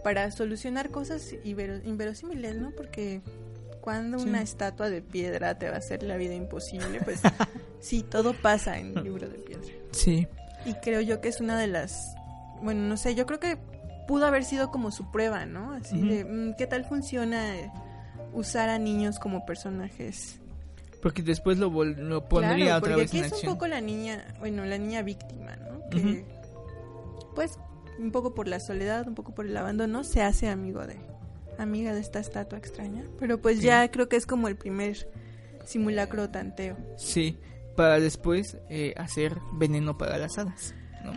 para 0.02 0.30
solucionar 0.32 0.90
cosas 0.90 1.32
invero- 1.44 1.80
inverosímiles, 1.84 2.56
¿no? 2.56 2.72
Porque 2.72 3.20
cuando 3.80 4.18
Sí. 4.18 4.28
una 4.28 4.42
estatua 4.42 4.90
de 4.90 5.00
piedra 5.00 5.58
te 5.58 5.68
va 5.68 5.76
a 5.76 5.78
hacer 5.78 6.02
la 6.02 6.16
vida 6.16 6.34
imposible, 6.34 7.00
pues 7.04 7.20
sí, 7.80 8.02
todo 8.02 8.34
pasa 8.34 8.78
en 8.78 8.96
el 8.98 9.04
libro 9.04 9.28
de 9.28 9.38
piedra. 9.38 9.66
Sí. 9.92 10.26
Y 10.64 10.74
creo 10.74 11.00
yo 11.00 11.20
que 11.20 11.28
es 11.28 11.40
una 11.40 11.58
de 11.58 11.68
las. 11.68 12.14
Bueno, 12.62 12.82
no 12.82 12.96
sé, 12.96 13.14
yo 13.14 13.26
creo 13.26 13.40
que 13.40 13.58
pudo 14.06 14.26
haber 14.26 14.44
sido 14.44 14.70
como 14.70 14.90
su 14.90 15.10
prueba, 15.10 15.46
¿no? 15.46 15.72
Así 15.72 15.96
Ujú. 15.98 16.06
de, 16.08 16.24
mm, 16.24 16.54
¿qué 16.56 16.66
tal 16.66 16.84
funciona 16.84 17.54
usar 18.32 18.68
a 18.68 18.78
niños 18.78 19.18
como 19.18 19.44
personajes? 19.46 20.38
Porque 21.02 21.22
después 21.22 21.58
lo, 21.58 21.70
vol- 21.70 21.96
lo 21.96 22.28
pondría 22.28 22.64
claro, 22.66 22.78
otra 22.78 22.96
vez 22.96 23.08
aquí 23.08 23.18
en 23.18 23.24
es 23.24 23.32
acción. 23.32 23.50
un 23.50 23.56
poco 23.56 23.66
la 23.66 23.80
niña, 23.80 24.24
bueno, 24.38 24.64
la 24.64 24.78
niña 24.78 25.02
víctima, 25.02 25.56
¿no? 25.56 25.88
Que, 25.90 26.24
pues, 27.34 27.58
un 27.98 28.12
poco 28.12 28.34
por 28.34 28.46
la 28.48 28.60
soledad, 28.60 29.06
un 29.08 29.14
poco 29.14 29.34
por 29.34 29.46
el 29.46 29.56
abandono, 29.56 30.04
se 30.04 30.22
hace 30.22 30.48
amigo 30.48 30.86
de, 30.86 30.96
amiga 31.58 31.92
de 31.92 32.00
esta 32.00 32.20
estatua 32.20 32.58
extraña. 32.58 33.04
Pero 33.18 33.40
pues 33.40 33.58
Sí. 33.58 33.64
ya 33.66 33.90
creo 33.90 34.08
que 34.08 34.16
es 34.16 34.26
como 34.26 34.48
el 34.48 34.56
primer 34.56 35.08
simulacro 35.64 36.30
tanteo. 36.30 36.76
Sí, 36.96 37.36
para 37.76 37.98
después 38.00 38.56
eh, 38.68 38.94
hacer 38.96 39.36
veneno 39.54 39.98
para 39.98 40.18
las 40.18 40.38
hadas, 40.38 40.74
¿no? 41.04 41.12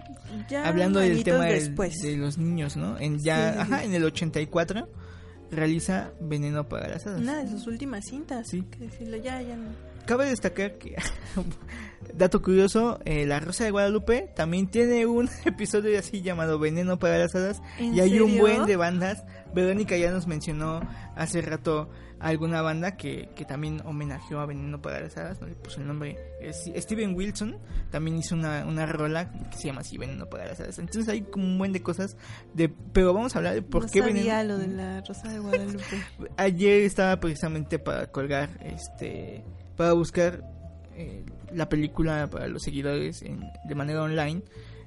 Ya 0.50 0.68
Hablando 0.68 1.00
del 1.00 1.24
tema 1.24 1.46
del- 1.46 1.60
después. 1.60 1.94
de 2.02 2.18
los 2.18 2.38
niños, 2.38 2.76
¿no? 2.78 2.98
En 3.00 3.20
ya, 3.20 3.50
Sí, 3.50 3.54
sí, 3.54 3.60
ajá, 3.62 3.80
sí. 3.80 3.86
en 3.86 3.94
el 3.94 4.04
84 4.06 4.90
realiza 5.52 6.12
veneno 6.20 6.68
para 6.68 6.88
las 6.90 7.06
hadas. 7.08 7.22
Una 7.22 7.44
de 7.44 7.50
sus 7.50 7.68
últimas 7.68 8.04
cintas. 8.10 8.48
Sí. 8.50 8.64
Que 8.72 8.80
decirlo, 8.80 9.18
ya, 9.18 9.42
ya 9.42 9.56
no. 9.56 9.70
Cabe 10.06 10.26
destacar 10.28 10.74
que, 10.78 10.96
dato 12.14 12.42
curioso, 12.42 13.00
eh, 13.06 13.26
La 13.26 13.40
Rosa 13.40 13.64
de 13.64 13.72
Guadalupe 13.72 14.30
también 14.36 14.68
tiene 14.68 15.06
un 15.06 15.30
episodio 15.46 15.98
así 15.98 16.22
llamado 16.22 16.60
Veneno 16.60 17.00
para 17.00 17.18
las 17.18 17.34
Hadas 17.36 17.62
¿En 17.80 17.96
y 17.96 18.00
hay 18.02 18.20
un 18.20 18.38
buen 18.38 18.66
de 18.66 18.76
bandas. 18.76 19.24
Verónica 19.56 19.98
ya 19.98 20.12
nos 20.12 20.28
mencionó 20.28 20.82
hace 21.16 21.42
rato 21.42 21.90
alguna 22.20 22.62
banda 22.62 22.96
que, 22.98 23.30
que 23.36 23.44
también 23.46 23.82
homenajeó 23.86 24.40
a 24.40 24.46
Veneno 24.46 24.82
para 24.82 25.00
las 25.02 25.18
Hadas, 25.18 25.42
no 25.42 25.48
le 25.48 25.56
puso 25.56 25.82
el 25.82 25.88
nombre. 25.88 26.18
Es- 26.42 26.70
Steven 26.78 27.16
Wilson 27.16 27.58
también 27.92 28.18
hizo 28.18 28.36
una, 28.36 28.66
una 28.66 28.86
rola 28.86 29.32
que 29.50 29.58
se 29.58 29.68
llama 29.68 29.82
así 29.82 29.98
Veneno 29.98 30.28
para 30.30 30.46
las 30.46 30.60
Hadas. 30.60 30.78
Entonces 30.80 31.08
hay 31.10 31.22
como 31.24 31.46
un 31.46 31.58
buen 31.58 31.72
de 31.74 31.82
cosas 31.82 32.16
de... 32.54 32.70
Pero 32.70 33.14
vamos 33.14 33.36
a 33.36 33.40
hablar 33.40 33.54
de 33.56 33.62
por 33.62 33.84
no 33.84 33.90
qué 33.92 34.00
sabía 34.00 34.38
Veneno... 34.38 34.54
lo 34.54 34.58
de 34.60 34.68
la 34.68 35.02
Rosa 35.02 35.30
de 35.32 35.40
Guadalupe. 35.40 35.84
Ayer 36.38 36.82
estaba 36.84 37.20
precisamente 37.20 37.80
para 37.80 38.08
colgar, 38.12 38.50
este, 38.62 39.44
para 39.76 39.94
buscar 39.94 40.44
eh, 40.96 41.24
la 41.54 41.68
película 41.70 42.28
para 42.30 42.48
los 42.48 42.62
seguidores 42.64 43.22
en- 43.22 43.44
de 43.68 43.76
manera 43.76 44.04
online. 44.04 44.42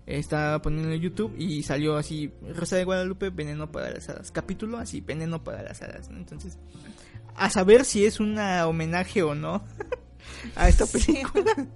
Estaba 0.09 0.63
poniendo 0.63 0.91
en 0.91 1.01
YouTube 1.03 1.35
y 1.37 1.63
salió 1.63 1.99
así 1.99 2.33
Rosa 2.57 2.77
de 2.77 2.85
Guadalupe, 2.85 3.29
Veneno 3.29 3.71
para 3.71 3.91
las 3.91 4.09
Hadas. 4.09 4.31
Capítulo 4.31 4.79
así, 4.79 5.03
Veneno 5.03 5.45
para 5.45 5.63
las 5.63 5.83
Hadas. 5.83 6.09
¿no? 6.09 6.17
Entonces, 6.17 6.59
a 7.37 7.51
saber 7.51 7.85
si 7.85 8.07
es 8.07 8.19
un 8.19 8.39
homenaje 8.39 9.23
o 9.23 9.35
no 9.35 9.63
a 10.57 10.69
esta 10.69 10.87
película. 10.87 11.53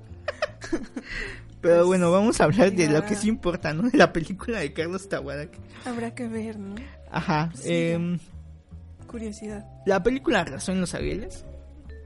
Pero 1.61 1.77
Pues, 1.77 1.87
bueno, 1.87 2.11
vamos 2.11 2.41
a 2.41 2.45
hablar 2.45 2.73
de 2.73 2.89
lo 2.89 3.05
que 3.05 3.15
sí 3.17 3.29
importa, 3.29 3.75
¿no? 3.75 3.89
De 3.91 3.99
la 3.99 4.13
película 4.15 4.61
de 4.61 4.73
Carlos 4.73 5.09
Tawada. 5.11 5.47
Habrá 5.85 6.15
que 6.15 6.27
ver, 6.27 6.59
¿no? 6.59 6.75
Ajá. 7.11 7.51
Sí. 7.55 7.69
em, 7.71 8.19
Curiosidad. 9.07 9.65
La 9.85 10.03
película 10.03 10.41
Arrasó 10.41 10.73
en 10.73 10.81
los 10.81 10.95
Arieles. 10.95 11.45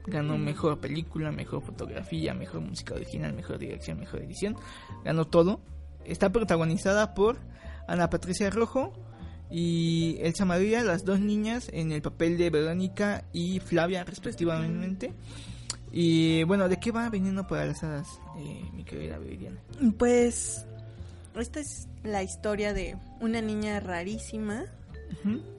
Ganó 0.05 0.37
mejor 0.37 0.79
película, 0.79 1.31
mejor 1.31 1.61
fotografía, 1.63 2.33
mejor 2.33 2.61
música 2.61 2.93
original, 2.95 3.33
mejor 3.33 3.57
dirección, 3.59 3.99
mejor 3.99 4.21
edición. 4.21 4.55
Ganó 5.05 5.25
todo. 5.25 5.61
Está 6.07 6.31
protagonizada 6.31 7.13
por 7.13 7.37
Ana 7.87 8.09
Patricia 8.09 8.49
Rojo, 8.49 8.93
y 9.49 10.17
Elsa 10.21 10.45
María, 10.45 10.83
las 10.83 11.05
dos 11.05 11.19
niñas 11.19 11.69
en 11.71 11.91
el 11.91 12.01
papel 12.01 12.37
de 12.37 12.49
Verónica 12.49 13.23
y 13.31 13.59
Flavia 13.59 14.03
respectivamente. 14.03 15.13
Y 15.91 16.43
bueno, 16.43 16.67
¿de 16.67 16.77
qué 16.79 16.91
va 16.91 17.09
viniendo 17.09 17.47
para 17.47 17.65
las 17.65 17.81
hadas, 17.83 18.07
eh, 18.37 18.61
mi 18.73 18.83
querida 18.83 19.17
Viridiana? 19.17 19.57
Pues 19.97 20.65
esta 21.39 21.59
es 21.61 21.87
la 22.03 22.23
historia 22.23 22.73
de 22.73 22.97
una 23.21 23.41
niña 23.41 23.79
rarísima 23.79 24.65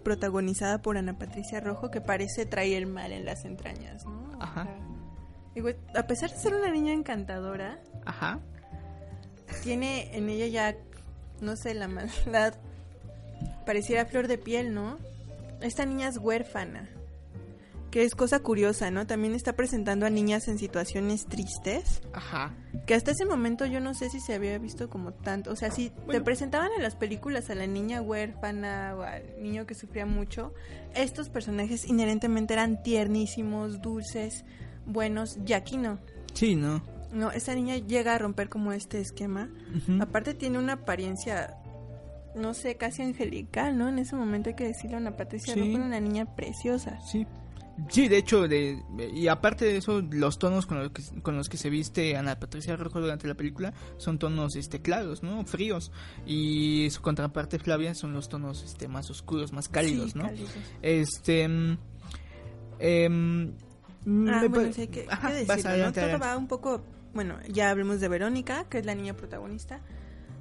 protagonizada 0.05 0.83
por 0.83 0.99
Ana 0.99 1.19
Patricia 1.19 1.61
Rojo 1.61 1.91
que 1.91 2.03
parece 2.03 2.45
traer 2.45 2.83
el 2.83 2.87
mal 2.87 3.13
en 3.13 3.25
las 3.25 3.45
entrañas, 3.47 4.05
¿no? 4.05 4.37
O 4.39 4.43
Ajá. 4.43 4.65
sea, 4.65 4.79
digo, 5.55 5.71
a 5.95 6.03
pesar 6.07 6.31
de 6.31 6.37
ser 6.37 6.55
una 6.55 6.71
niña 6.71 6.93
encantadora, 6.93 7.81
Ajá. 8.05 8.41
Tiene 9.63 10.17
en 10.17 10.29
ella 10.29 10.47
ya, 10.47 10.77
no 11.41 11.57
sé, 11.57 11.75
la 11.75 11.89
maldad, 11.89 12.55
pareciera 13.67 14.07
flor 14.07 14.29
de 14.29 14.39
piel, 14.39 14.75
¿no? 14.75 14.99
Esta 15.61 15.85
niña 15.85 16.09
es 16.09 16.19
huérfana, 16.19 16.89
que 17.91 18.05
es 18.05 18.15
cosa 18.15 18.41
curiosa, 18.41 18.91
¿no? 18.91 19.07
También 19.07 19.35
está 19.35 19.55
presentando 19.55 20.07
a 20.07 20.11
niñas 20.11 20.47
en 20.49 20.59
situaciones 20.59 21.27
tristes, 21.27 22.01
Ajá. 22.13 22.55
que 22.87 22.95
hasta 22.95 23.11
ese 23.13 23.25
momento 23.25 23.67
yo 23.67 23.81
no 23.81 23.95
sé 23.95 24.11
si 24.11 24.21
se 24.21 24.35
había 24.35 24.59
visto 24.59 24.89
como 24.89 25.13
tanto, 25.13 25.51
o 25.51 25.57
sea, 25.57 25.71
si 25.71 25.91
te 26.11 26.21
presentaban 26.21 26.71
en 26.77 26.83
las 26.83 26.97
películas 26.97 27.51
a 27.51 27.55
la 27.55 27.67
niña 27.67 28.01
huérfana 28.03 28.95
o 28.97 29.03
al 29.03 29.23
niño 29.43 29.67
que 29.67 29.75
sufría 29.75 30.07
mucho, 30.07 30.53
estos 30.95 31.29
personajes 31.29 31.87
inherentemente 31.87 32.55
eran 32.55 32.83
tiernísimos, 32.83 33.81
dulces, 33.81 34.45
buenos, 34.87 35.39
y 35.47 35.55
aquí 35.55 35.77
no. 35.77 35.99
Sí, 36.35 36.55
¿no? 36.57 36.83
No, 37.13 37.31
esa 37.31 37.55
niña 37.55 37.77
llega 37.77 38.15
a 38.15 38.19
romper 38.19 38.49
como 38.49 38.73
este 38.73 39.01
esquema. 39.01 39.49
Aparte 40.01 40.35
tiene 40.35 40.59
una 40.59 40.75
apariencia, 40.75 41.57
no 42.35 42.55
sé, 42.55 42.77
casi 42.77 43.03
angelical, 43.03 43.79
¿no? 43.79 43.89
En 43.89 43.99
ese 43.99 44.15
momento 44.17 44.51
hay 44.51 44.57
que 44.57 44.65
decirlo, 44.67 44.99
Ana 44.99 45.17
Patricia 45.17 45.55
Sí. 45.55 45.61
Rojo 45.61 45.85
una 45.85 46.01
niña 46.01 46.27
preciosa. 46.37 47.01
Sí. 47.01 47.27
Sí, 47.91 48.09
de 48.09 48.19
hecho, 48.19 48.49
de, 48.49 48.83
y 49.15 49.29
aparte 49.29 49.65
de 49.65 49.77
eso, 49.77 50.03
los 50.11 50.41
tonos 50.41 50.67
con 50.67 50.79
los, 50.81 50.91
que, 50.91 51.03
con 51.23 51.37
los 51.37 51.49
que 51.49 51.57
se 51.57 51.71
viste 51.71 52.17
Ana 52.17 52.37
Patricia 52.41 52.75
Rojo 52.75 53.01
durante 53.01 53.29
la 53.29 53.35
película 53.35 53.73
son 53.99 54.19
tonos 54.19 54.57
este 54.57 54.83
claros, 54.83 55.23
¿no? 55.23 55.45
Fríos. 55.45 55.93
Y 56.27 56.89
su 56.91 57.01
contraparte 57.03 57.61
Flavia 57.61 57.95
son 57.95 58.13
los 58.15 58.29
tonos 58.29 58.65
este 58.65 58.89
más 58.89 59.09
oscuros, 59.11 59.53
más 59.53 59.69
cálidos, 59.69 60.11
Sí, 60.11 60.19
¿no? 60.19 60.25
cálidos. 60.25 60.51
Este... 60.83 61.47
mm, 61.47 61.79
em, 62.81 63.53
Ah, 64.29 64.45
bueno, 64.49 64.73
sí, 64.73 64.87
que, 64.89 65.07
decirlo, 65.47 65.77
¿no? 65.87 65.93
Todo 65.93 66.19
va 66.19 66.37
un 66.37 66.47
poco, 66.49 66.83
bueno, 67.15 67.37
ya 67.49 67.71
hablemos 67.71 68.01
de 68.01 68.09
Verónica, 68.09 68.65
que 68.69 68.79
es 68.79 68.87
la 68.87 68.95
niña 68.95 69.15
protagonista. 69.15 69.81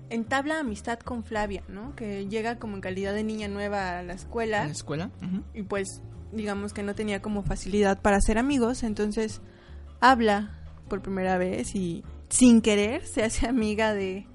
Entabla 0.10 0.60
amistad 0.60 1.00
con 1.00 1.24
Flavia, 1.24 1.64
¿no? 1.68 1.96
Que 1.96 2.28
llega 2.28 2.60
como 2.60 2.76
en 2.76 2.82
calidad 2.82 3.14
de 3.14 3.24
niña 3.24 3.48
nueva 3.48 4.00
a 4.00 4.04
la 4.04 4.14
¿En 4.14 4.20
escuela 4.20 4.66
la 4.66 4.72
escuela? 4.72 5.12
Y 5.54 5.64
pues 5.64 6.02
digamos 6.32 6.74
que 6.74 6.84
no 6.84 6.96
tenía 6.96 7.22
como 7.22 7.44
facilidad 7.44 8.02
para 8.02 8.20
ser 8.22 8.38
amigos, 8.38 8.84
entonces 8.84 9.42
habla 10.00 10.62
por 10.88 11.02
primera 11.02 11.38
vez 11.38 11.76
y 11.76 12.04
sin 12.30 12.62
querer 12.62 13.06
se 13.06 13.24
hace 13.24 13.48
amiga 13.48 13.94
de 13.94 14.28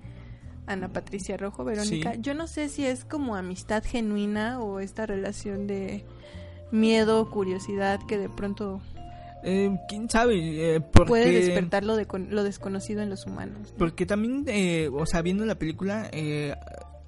Ana 0.67 0.93
Patricia 0.93 1.37
Rojo, 1.37 1.65
Verónica. 1.65 2.15
Sí. 2.15 2.19
Yo 2.21 2.35
no 2.35 2.47
sé 2.47 2.69
si 2.69 2.87
es 2.87 3.05
como 3.05 3.37
amistad 3.37 3.83
genuina 3.85 4.61
o 4.61 4.81
esta 4.81 5.07
relación 5.07 5.67
de 5.67 6.05
miedo, 6.71 7.29
curiosidad 7.31 8.01
que 8.07 8.19
de 8.19 8.29
pronto 8.29 8.81
Eh, 9.45 9.79
¿Quién 9.89 10.09
sabe? 10.09 10.77
Eh, 10.77 10.81
porque... 10.81 11.09
puede 11.09 11.31
despertar 11.33 11.85
lo, 11.85 11.97
de 11.97 12.07
lo 12.31 12.45
desconocido 12.45 13.03
en 13.03 13.11
los 13.11 13.27
humanos. 13.27 13.73
¿no? 13.73 13.79
Porque 13.79 14.07
también, 14.07 14.45
eh, 14.49 14.89
o 14.93 15.07
sea, 15.07 15.23
viendo 15.23 15.45
la 15.45 15.57
película, 15.57 16.09
eh, 16.13 16.55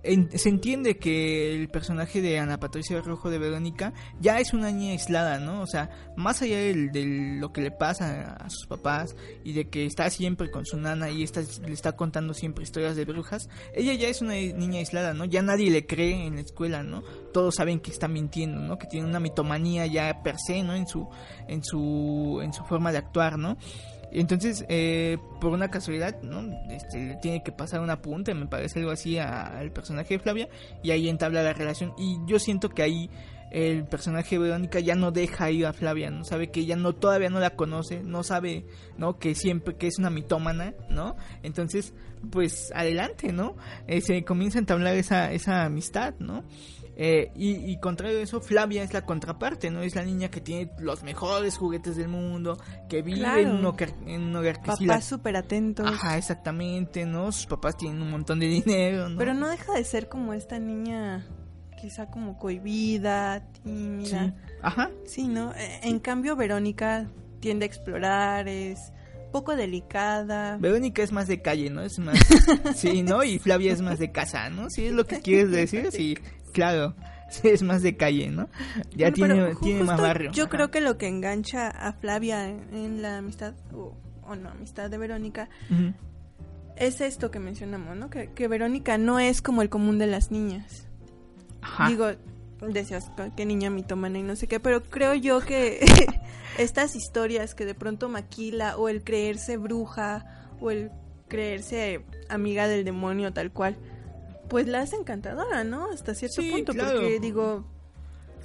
en- 0.04 0.30
se 0.38 0.48
entiende 0.48 0.98
que 0.98 1.54
el 1.54 1.68
personaje 1.68 2.20
de 2.22 2.38
Ana 2.38 2.60
Patricia 2.60 3.00
Rojo 3.00 3.30
de 3.30 3.38
Verónica 3.38 3.92
ya 4.20 4.38
es 4.38 4.52
una 4.52 4.70
niña 4.70 4.92
aislada, 4.92 5.38
¿no? 5.38 5.60
O 5.62 5.66
sea, 5.66 5.90
más 6.16 6.40
allá 6.42 6.58
de 6.58 7.36
lo 7.40 7.52
que 7.52 7.60
le 7.62 7.70
pasa 7.70 8.34
a 8.34 8.48
sus 8.50 8.66
papás 8.66 9.16
y 9.42 9.52
de 9.52 9.68
que 9.68 9.86
está 9.86 10.08
siempre 10.10 10.50
con 10.50 10.64
su 10.66 10.76
nana 10.76 11.10
y 11.10 11.22
está, 11.22 11.40
le 11.66 11.72
está 11.72 11.92
contando 11.96 12.34
siempre 12.34 12.64
historias 12.64 12.96
de 12.96 13.04
brujas, 13.04 13.48
ella 13.74 13.94
ya 13.94 14.08
es 14.08 14.20
una 14.22 14.34
niña 14.34 14.78
aislada, 14.78 15.14
¿no? 15.14 15.24
Ya 15.24 15.42
nadie 15.42 15.70
le 15.70 15.86
cree 15.86 16.26
en 16.26 16.36
la 16.36 16.42
escuela, 16.42 16.82
¿no? 16.82 17.02
Todos 17.32 17.54
saben 17.56 17.80
que 17.80 17.90
está 17.90 18.06
mintiendo, 18.08 18.60
¿no? 18.60 18.78
Que 18.78 18.86
tiene 18.86 19.06
una 19.08 19.20
mitomanía 19.20 19.86
ya 19.86 20.22
per 20.22 20.36
se, 20.38 20.62
¿no? 20.62 20.74
En 20.74 20.86
su, 20.86 21.08
en 21.48 21.64
su, 21.64 22.40
en 22.42 22.52
su 22.52 22.62
forma 22.64 22.92
de 22.92 22.98
actuar, 22.98 23.38
¿no? 23.38 23.56
Entonces, 24.14 24.64
eh, 24.68 25.18
por 25.40 25.52
una 25.52 25.70
casualidad, 25.70 26.22
¿no? 26.22 26.40
Este, 26.70 27.18
tiene 27.20 27.42
que 27.42 27.52
pasar 27.52 27.80
un 27.80 27.90
apunte, 27.90 28.32
me 28.32 28.46
parece 28.46 28.78
algo 28.78 28.92
así, 28.92 29.18
al 29.18 29.72
personaje 29.72 30.14
de 30.14 30.20
Flavia, 30.20 30.48
y 30.82 30.92
ahí 30.92 31.08
entabla 31.08 31.42
la 31.42 31.52
relación. 31.52 31.92
Y 31.98 32.18
yo 32.26 32.38
siento 32.38 32.70
que 32.70 32.82
ahí 32.82 33.10
el 33.50 33.84
personaje 33.84 34.36
de 34.36 34.42
Verónica 34.42 34.80
ya 34.80 34.96
no 34.96 35.12
deja 35.12 35.50
ir 35.50 35.66
a 35.66 35.72
Flavia, 35.72 36.10
¿no? 36.10 36.24
Sabe 36.24 36.50
que 36.50 36.60
ella 36.60 36.74
no, 36.74 36.92
todavía 36.92 37.30
no 37.30 37.38
la 37.38 37.50
conoce, 37.50 38.02
no 38.02 38.22
sabe, 38.24 38.66
¿no? 38.98 39.18
Que 39.18 39.34
siempre, 39.34 39.76
que 39.76 39.86
es 39.86 39.98
una 39.98 40.10
mitómana, 40.10 40.74
¿no? 40.90 41.16
Entonces, 41.42 41.94
pues, 42.30 42.72
adelante, 42.74 43.32
¿no? 43.32 43.56
Eh, 43.86 44.00
se 44.00 44.24
comienza 44.24 44.58
a 44.58 44.60
entablar 44.60 44.96
esa, 44.96 45.32
esa 45.32 45.64
amistad, 45.64 46.14
¿no? 46.18 46.44
Eh, 46.96 47.32
y, 47.34 47.56
y 47.72 47.78
contrario 47.78 48.18
a 48.18 48.22
eso, 48.22 48.40
Flavia 48.40 48.82
es 48.84 48.92
la 48.92 49.04
contraparte, 49.04 49.70
¿no? 49.70 49.82
Es 49.82 49.96
la 49.96 50.04
niña 50.04 50.28
que 50.30 50.40
tiene 50.40 50.70
los 50.78 51.02
mejores 51.02 51.56
juguetes 51.58 51.96
del 51.96 52.06
mundo, 52.08 52.56
que 52.88 53.02
vive 53.02 53.18
Claro. 53.18 53.40
en, 53.40 53.50
un 53.50 53.64
hogar, 53.64 53.90
en 54.06 54.22
un 54.22 54.36
hogar 54.36 54.62
que 54.62 54.70
sí 54.76 54.84
la- 54.86 54.94
Papás 54.94 55.04
súper 55.06 55.36
atentos. 55.36 55.86
Ajá, 55.86 56.16
exactamente, 56.18 57.04
¿no? 57.04 57.32
Sus 57.32 57.46
papás 57.46 57.76
tienen 57.76 58.00
un 58.00 58.10
montón 58.10 58.38
de 58.38 58.46
dinero, 58.64 59.08
¿no? 59.08 59.18
Pero 59.18 59.34
no 59.34 59.48
deja 59.48 59.72
de 59.74 59.82
ser 59.84 60.08
como 60.08 60.34
esta 60.34 60.58
niña 60.60 61.26
quizá 61.80 62.06
como 62.10 62.38
cohibida, 62.38 63.40
Sí. 63.54 63.60
tímida. 63.64 64.34
Ajá, 64.62 64.90
Sí, 65.04 65.26
¿no? 65.28 65.52
Eh, 65.52 65.80
En 65.82 65.98
cambio, 65.98 66.36
Verónica 66.36 67.10
tiende 67.40 67.64
a 67.64 67.66
explorar, 67.66 68.48
es 68.48 68.78
poco 69.32 69.56
delicada. 69.56 70.56
Verónica 70.58 71.02
es 71.02 71.10
más 71.12 71.26
de 71.26 71.42
calle, 71.42 71.68
¿no? 71.70 71.82
Es 71.82 71.98
más... 71.98 72.16
sí, 72.76 73.02
¿no? 73.02 73.24
Y 73.24 73.38
Flavia 73.40 73.72
es 73.72 73.80
más 73.82 73.98
de 73.98 74.12
casa, 74.12 74.48
¿no? 74.48 74.70
Sí, 74.70 74.86
es 74.86 74.92
lo 74.92 75.04
que 75.06 75.20
quieres 75.20 75.50
decir, 75.50 75.88
sí, 75.90 76.16
claro. 76.54 76.94
Es 77.42 77.62
más 77.62 77.82
de 77.82 77.96
calle, 77.96 78.30
¿no? 78.30 78.48
Ya 78.94 79.10
Bueno, 79.10 79.34
tiene, 79.34 79.54
tiene 79.56 79.82
más 79.82 80.00
barrio. 80.00 80.30
Yo 80.32 80.44
Ajá. 80.44 80.50
creo 80.50 80.70
que 80.70 80.80
lo 80.80 80.98
que 80.98 81.08
engancha 81.08 81.68
a 81.68 81.92
Flavia 81.94 82.48
en, 82.48 82.62
en 82.72 83.02
la 83.02 83.18
amistad, 83.18 83.54
o, 83.72 83.96
o 84.22 84.36
no, 84.36 84.50
amistad 84.50 84.88
de 84.88 84.98
Verónica, 84.98 85.48
es 86.76 87.00
esto 87.00 87.30
que 87.32 87.40
mencionamos, 87.40 87.96
¿no? 87.96 88.08
Que, 88.08 88.30
que 88.30 88.46
Verónica 88.46 88.98
no 88.98 89.18
es 89.18 89.42
como 89.42 89.62
el 89.62 89.68
común 89.68 89.98
de 89.98 90.06
las 90.06 90.30
niñas. 90.30 90.86
Ajá. 91.60 91.88
Digo, 91.88 92.06
decías 92.60 93.10
que 93.36 93.46
niña 93.46 93.70
mitomana 93.70 94.18
y 94.18 94.22
no 94.22 94.36
sé 94.36 94.46
qué, 94.46 94.60
pero 94.60 94.82
creo 94.82 95.14
yo 95.14 95.40
que 95.40 95.84
estas 96.58 96.96
historias 96.96 97.54
que 97.54 97.64
de 97.64 97.74
pronto 97.74 98.08
maquila 98.08 98.76
o 98.76 98.88
el 98.88 99.02
creerse 99.02 99.56
bruja 99.56 100.24
o 100.60 100.70
el 100.70 100.90
creerse 101.28 102.04
amiga 102.28 102.68
del 102.68 102.84
demonio 102.84 103.32
tal 103.32 103.50
cual, 103.50 103.76
pues 104.48 104.66
la 104.68 104.80
hace 104.82 104.96
encantadora, 104.96 105.64
¿no? 105.64 105.90
Hasta 105.90 106.14
cierto 106.14 106.42
Sí, 106.42 106.50
punto, 106.50 106.72
claro. 106.72 107.00
porque 107.00 107.20
digo, 107.20 107.64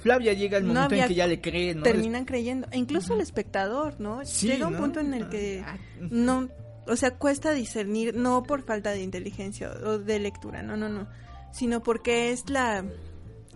Flavia 0.02 0.32
llega 0.32 0.60
no 0.60 0.68
momento 0.68 0.94
en 0.94 1.08
que 1.08 1.14
ya 1.14 1.26
le 1.26 1.40
cree, 1.40 1.74
¿no? 1.74 1.82
terminan 1.82 2.24
creyendo, 2.24 2.66
e 2.70 2.78
incluso 2.78 3.14
el 3.14 3.20
espectador, 3.20 4.00
¿no? 4.00 4.24
Sí, 4.24 4.46
Llega 4.48 4.66
un 4.66 4.74
¿no? 4.74 4.78
punto 4.78 5.00
en 5.00 5.12
el 5.14 5.28
que 5.28 5.62
Ah, 5.66 5.76
no, 6.00 6.48
o 6.86 6.96
sea, 6.96 7.16
cuesta 7.16 7.52
discernir, 7.52 8.14
no 8.16 8.42
por 8.42 8.62
falta 8.62 8.90
de 8.92 9.02
inteligencia 9.02 9.70
o 9.70 9.98
de 9.98 10.18
lectura, 10.18 10.62
no, 10.62 10.76
no, 10.76 10.88
no, 10.88 11.06
sino 11.52 11.82
porque 11.82 12.30
es 12.32 12.48
la 12.48 12.84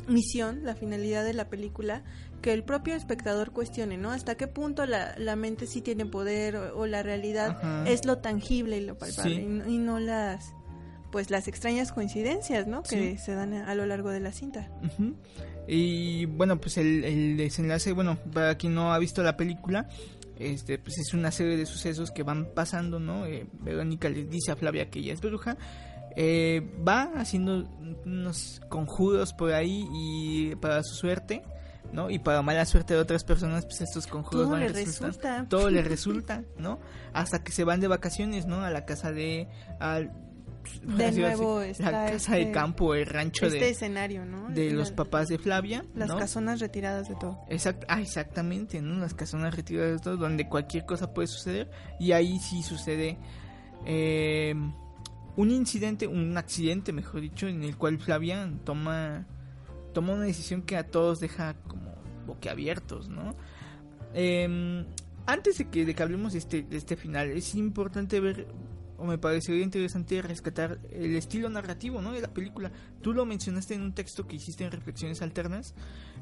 misión, 0.06 0.60
la 0.64 0.74
finalidad 0.74 1.24
de 1.24 1.32
la 1.32 1.48
película, 1.48 2.02
que 2.42 2.52
el 2.52 2.62
propio 2.62 2.94
espectador 2.94 3.52
cuestione, 3.52 3.96
¿no? 3.96 4.10
Hasta 4.10 4.34
qué 4.34 4.46
punto 4.46 4.84
la, 4.84 5.14
la 5.16 5.34
mente 5.34 5.66
sí 5.66 5.80
tiene 5.80 6.04
poder 6.04 6.56
o, 6.56 6.78
o 6.80 6.86
la 6.86 7.02
realidad 7.02 7.56
Ajá. 7.56 7.88
es 7.88 8.04
lo 8.04 8.18
tangible 8.18 8.76
y 8.76 8.80
lo 8.82 8.98
palpable 8.98 9.36
Sí. 9.36 9.62
y, 9.66 9.74
y 9.76 9.78
no 9.78 9.98
las 9.98 10.52
pues 11.14 11.30
las 11.30 11.46
extrañas 11.46 11.92
coincidencias, 11.92 12.66
¿no? 12.66 12.82
Que 12.82 13.12
Sí. 13.12 13.18
se 13.18 13.34
dan 13.36 13.54
a, 13.54 13.72
lo 13.76 13.86
largo 13.86 14.10
de 14.10 14.18
la 14.18 14.32
cinta. 14.32 14.68
Y 15.68 16.26
bueno, 16.26 16.60
pues 16.60 16.76
el, 16.76 17.04
el 17.04 17.36
desenlace, 17.36 17.92
bueno, 17.92 18.18
para 18.32 18.56
quien 18.56 18.74
no 18.74 18.92
ha 18.92 18.98
visto 18.98 19.22
la 19.22 19.36
película, 19.36 19.88
este, 20.40 20.76
pues 20.78 20.98
es 20.98 21.14
una 21.14 21.30
serie 21.30 21.56
de 21.56 21.66
sucesos 21.66 22.10
que 22.10 22.24
van 22.24 22.48
pasando, 22.52 22.98
¿no? 22.98 23.26
Eh, 23.26 23.46
Verónica 23.60 24.08
les 24.08 24.28
dice 24.28 24.50
a 24.50 24.56
Flavia 24.56 24.90
que 24.90 24.98
ella 24.98 25.12
es 25.12 25.20
bruja, 25.20 25.56
eh, 26.16 26.68
va 26.86 27.12
haciendo 27.14 27.68
unos 28.04 28.60
conjuros 28.68 29.32
por 29.34 29.52
ahí 29.52 29.86
y 29.92 30.56
para 30.56 30.82
su 30.82 30.96
suerte, 30.96 31.42
¿no? 31.92 32.10
Y 32.10 32.18
para 32.18 32.42
mala 32.42 32.64
suerte 32.66 32.94
de 32.94 33.00
otras 33.00 33.22
personas, 33.22 33.66
pues 33.66 33.80
estos 33.82 34.08
conjuros 34.08 34.42
Todo 34.46 34.50
van 34.50 34.60
le 34.62 34.68
resulta. 34.68 35.46
todo 35.48 35.70
le 35.70 35.80
resulta, 35.94 36.42
¿no? 36.58 36.80
Hasta 37.12 37.44
que 37.44 37.52
se 37.52 37.62
van 37.62 37.78
de 37.78 37.86
vacaciones, 37.86 38.46
¿no? 38.46 38.62
A 38.62 38.70
la 38.70 38.84
casa 38.84 39.12
de... 39.12 39.46
al- 39.78 40.12
De 40.82 41.04
decirlo 41.04 41.26
nuevo 41.28 41.58
la 41.60 41.66
está 41.66 41.90
casa 41.90 42.34
de 42.34 42.40
este- 42.42 42.52
campo, 42.52 42.94
el 42.94 43.06
rancho 43.06 43.46
Este 43.46 43.58
de, 43.58 43.68
escenario, 43.70 44.24
¿no? 44.24 44.48
de 44.50 44.70
La- 44.70 44.76
los 44.76 44.90
papás 44.92 45.28
de 45.28 45.38
Flavia, 45.38 45.84
Las 45.94 46.08
¿no? 46.08 46.18
casonas 46.18 46.60
retiradas 46.60 47.08
de 47.08 47.14
todo. 47.16 47.38
Exact- 47.48 47.84
ah, 47.88 48.00
exactamente, 48.00 48.80
¿no? 48.82 48.98
Las 48.98 49.14
casonas 49.14 49.54
retiradas, 49.54 50.02
todo, 50.02 50.16
donde 50.16 50.48
cualquier 50.48 50.84
cosa 50.86 51.12
puede 51.14 51.28
suceder. 51.28 51.70
Y 52.00 52.12
ahí 52.12 52.38
sí 52.38 52.62
sucede 52.62 53.18
eh, 53.86 54.54
un 55.36 55.50
incidente, 55.50 56.06
un 56.06 56.36
accidente, 56.38 56.92
mejor 56.92 57.20
dicho, 57.20 57.46
en 57.48 57.62
el 57.64 57.76
cual 57.76 57.98
Flavia 57.98 58.50
toma 58.64 59.26
toma 59.92 60.14
una 60.14 60.24
decisión 60.24 60.62
que 60.62 60.76
a 60.76 60.88
todos 60.88 61.20
deja 61.20 61.54
como 61.68 61.94
boquiabiertos, 62.26 63.08
¿no? 63.08 63.34
Em, 64.12 64.86
antes 65.26 65.58
de 65.58 65.68
que, 65.70 65.84
de 65.84 65.94
que 65.94 66.02
hablemos 66.02 66.32
de 66.32 66.38
este, 66.40 66.62
de 66.62 66.76
este 66.76 66.96
final, 66.96 67.30
es 67.30 67.54
importante 67.54 68.18
ver, 68.20 68.46
o 68.98 69.04
me 69.04 69.18
parecería 69.18 69.62
interesante 69.62 70.20
rescatar 70.22 70.78
el 70.90 71.16
estilo 71.16 71.48
narrativo, 71.50 72.00
¿no? 72.02 72.12
De 72.12 72.20
la 72.20 72.32
película. 72.32 72.70
Tú 73.02 73.12
lo 73.12 73.24
mencionaste 73.26 73.74
en 73.74 73.82
un 73.82 73.92
texto 73.94 74.26
que 74.26 74.36
hiciste 74.36 74.64
en 74.64 74.70
Reflexiones 74.70 75.22
Alternas, 75.22 75.74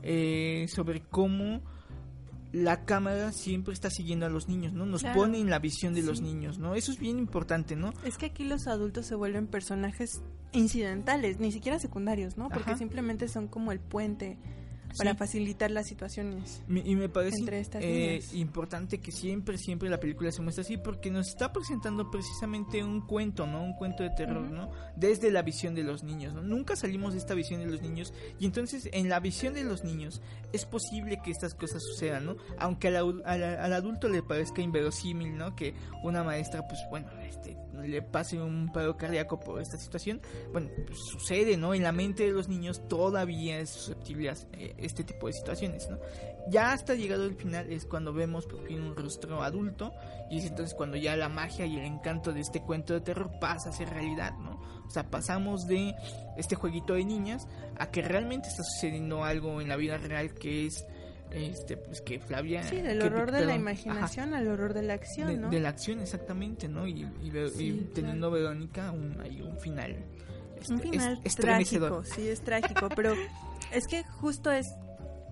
eh, 0.02 0.66
sobre 0.68 1.02
cómo 1.02 1.60
la 2.52 2.84
cámara 2.84 3.32
siempre 3.32 3.72
está 3.72 3.88
siguiendo 3.88 4.26
a 4.26 4.28
los 4.28 4.46
niños, 4.48 4.72
¿no? 4.74 4.84
Nos 4.84 5.00
Claro. 5.00 5.20
pone 5.20 5.38
en 5.40 5.48
la 5.48 5.58
visión 5.58 5.94
de 5.94 6.02
los 6.02 6.20
niños, 6.20 6.58
¿no? 6.58 6.74
Eso 6.74 6.92
es 6.92 6.98
bien 6.98 7.18
importante, 7.18 7.76
¿no? 7.76 7.94
Es 8.04 8.18
que 8.18 8.26
aquí 8.26 8.44
los 8.44 8.66
adultos 8.66 9.06
se 9.06 9.14
vuelven 9.14 9.46
personajes 9.46 10.20
incidentales, 10.52 11.40
ni 11.40 11.50
siquiera 11.50 11.78
secundarios, 11.78 12.36
¿no? 12.36 12.50
Porque 12.50 12.70
Ajá. 12.72 12.78
simplemente 12.78 13.28
son 13.28 13.48
como 13.48 13.72
el 13.72 13.80
puente 13.80 14.36
para 14.98 15.12
Sí. 15.12 15.16
facilitar 15.18 15.70
las 15.70 15.86
situaciones. 15.86 16.62
Me- 16.66 16.82
Y 16.84 16.94
me 16.96 17.08
parece 17.08 17.38
Entre 17.38 17.60
estas 17.60 17.82
eh, 17.82 18.20
importante 18.34 18.98
que 18.98 19.12
siempre, 19.12 19.56
siempre 19.58 19.88
la 19.88 19.98
película 20.00 20.30
se 20.32 20.42
muestra 20.42 20.62
así 20.62 20.76
porque 20.76 21.10
nos 21.10 21.28
está 21.28 21.52
presentando 21.52 22.10
precisamente 22.10 22.82
un 22.84 23.00
cuento, 23.06 23.46
¿no? 23.46 23.62
Un 23.62 23.74
cuento 23.74 24.02
de 24.02 24.10
terror, 24.10 24.44
Ujú. 24.44 24.54
¿no? 24.54 24.70
Desde 24.96 25.30
la 25.30 25.42
visión 25.42 25.74
de 25.74 25.82
los 25.84 26.02
niños, 26.02 26.34
¿no? 26.34 26.42
Nunca 26.42 26.76
salimos 26.76 27.12
de 27.12 27.18
esta 27.18 27.34
visión 27.34 27.60
de 27.60 27.66
los 27.66 27.82
niños 27.82 28.12
y 28.38 28.46
entonces 28.46 28.88
en 28.92 29.08
la 29.08 29.20
visión 29.20 29.54
de 29.54 29.64
los 29.64 29.84
niños 29.84 30.20
es 30.52 30.64
posible 30.66 31.20
que 31.24 31.30
estas 31.30 31.54
cosas 31.54 31.82
sucedan, 31.82 32.26
¿no? 32.26 32.36
Aunque 32.58 32.88
al, 32.88 33.22
al- 33.24 33.42
al 33.42 33.72
adulto 33.72 34.08
le 34.08 34.22
parezca 34.22 34.60
inverosímil, 34.62 35.36
¿no? 35.36 35.56
Que 35.56 35.74
una 36.02 36.22
maestra, 36.24 36.66
pues 36.68 36.80
bueno, 36.90 37.08
este, 37.22 37.56
le 37.82 38.02
pase 38.02 38.40
un 38.40 38.70
paro 38.72 38.96
cardíaco 38.96 39.38
por 39.40 39.60
esta 39.60 39.78
situación, 39.78 40.20
bueno, 40.52 40.70
pues 40.86 40.98
sucede, 40.98 41.56
¿no? 41.56 41.74
En 41.74 41.82
la 41.82 41.92
mente 41.92 42.24
de 42.26 42.32
los 42.32 42.48
niños 42.48 42.86
todavía 42.88 43.58
es 43.58 43.70
susceptible 43.70 44.30
a 44.30 44.34
eh, 44.52 44.74
este 44.78 45.04
tipo 45.04 45.26
de 45.26 45.32
situaciones, 45.32 45.88
¿no? 45.90 45.98
Ya 46.48 46.72
hasta 46.72 46.94
llegado 46.94 47.24
el 47.24 47.36
final 47.36 47.70
es 47.70 47.84
cuando 47.86 48.12
vemos 48.12 48.46
por 48.46 48.66
fin 48.66 48.80
un 48.80 48.96
rostro 48.96 49.42
adulto 49.42 49.92
y 50.30 50.38
es 50.38 50.46
entonces 50.46 50.74
cuando 50.74 50.96
ya 50.96 51.14
la 51.16 51.28
magia 51.28 51.66
y 51.66 51.78
el 51.78 51.84
encanto 51.84 52.32
de 52.32 52.40
este 52.40 52.62
cuento 52.62 52.94
de 52.94 53.00
terror 53.00 53.30
pasa 53.40 53.70
a 53.70 53.72
ser 53.72 53.90
realidad, 53.90 54.32
¿no? 54.38 54.60
O 54.86 54.90
sea, 54.90 55.08
pasamos 55.08 55.66
de 55.66 55.94
este 56.36 56.56
jueguito 56.56 56.94
de 56.94 57.04
niñas 57.04 57.46
a 57.78 57.90
que 57.90 58.02
realmente 58.02 58.48
está 58.48 58.62
sucediendo 58.64 59.24
algo 59.24 59.60
en 59.60 59.68
la 59.68 59.76
vida 59.76 59.96
real 59.98 60.34
que 60.34 60.66
es 60.66 60.84
este 61.30 61.76
pues 61.78 62.00
que 62.02 62.18
Flavia 62.20 62.62
Sí, 62.64 62.80
del 62.82 62.98
que- 62.98 63.06
horror 63.06 63.30
de 63.32 63.40
la 63.40 63.46
perdón, 63.46 63.50
ajá, 63.50 63.58
imaginación 63.60 64.34
al 64.34 64.48
horror 64.48 64.74
de 64.74 64.82
la 64.82 64.94
acción, 64.94 65.28
de, 65.28 65.36
¿no? 65.38 65.50
de 65.50 65.60
la 65.60 65.68
acción 65.70 66.00
exactamente, 66.00 66.68
¿no? 66.68 66.86
Y, 66.86 67.02
y 67.22 67.30
Sí, 67.30 67.68
y 67.68 67.72
claro. 67.72 67.92
teniendo 67.94 68.30
Verónica 68.30 68.90
un, 68.90 69.18
ahí 69.20 69.40
un 69.40 69.56
final 69.58 69.96
este, 70.60 70.74
Un 70.74 70.80
final 70.80 71.20
es- 71.24 71.36
trágico, 71.36 72.04
sí, 72.04 72.28
es 72.28 72.40
trágico, 72.42 72.88
pero 72.94 73.14
es 73.72 73.86
que 73.86 74.04
justo 74.04 74.50
es, 74.52 74.66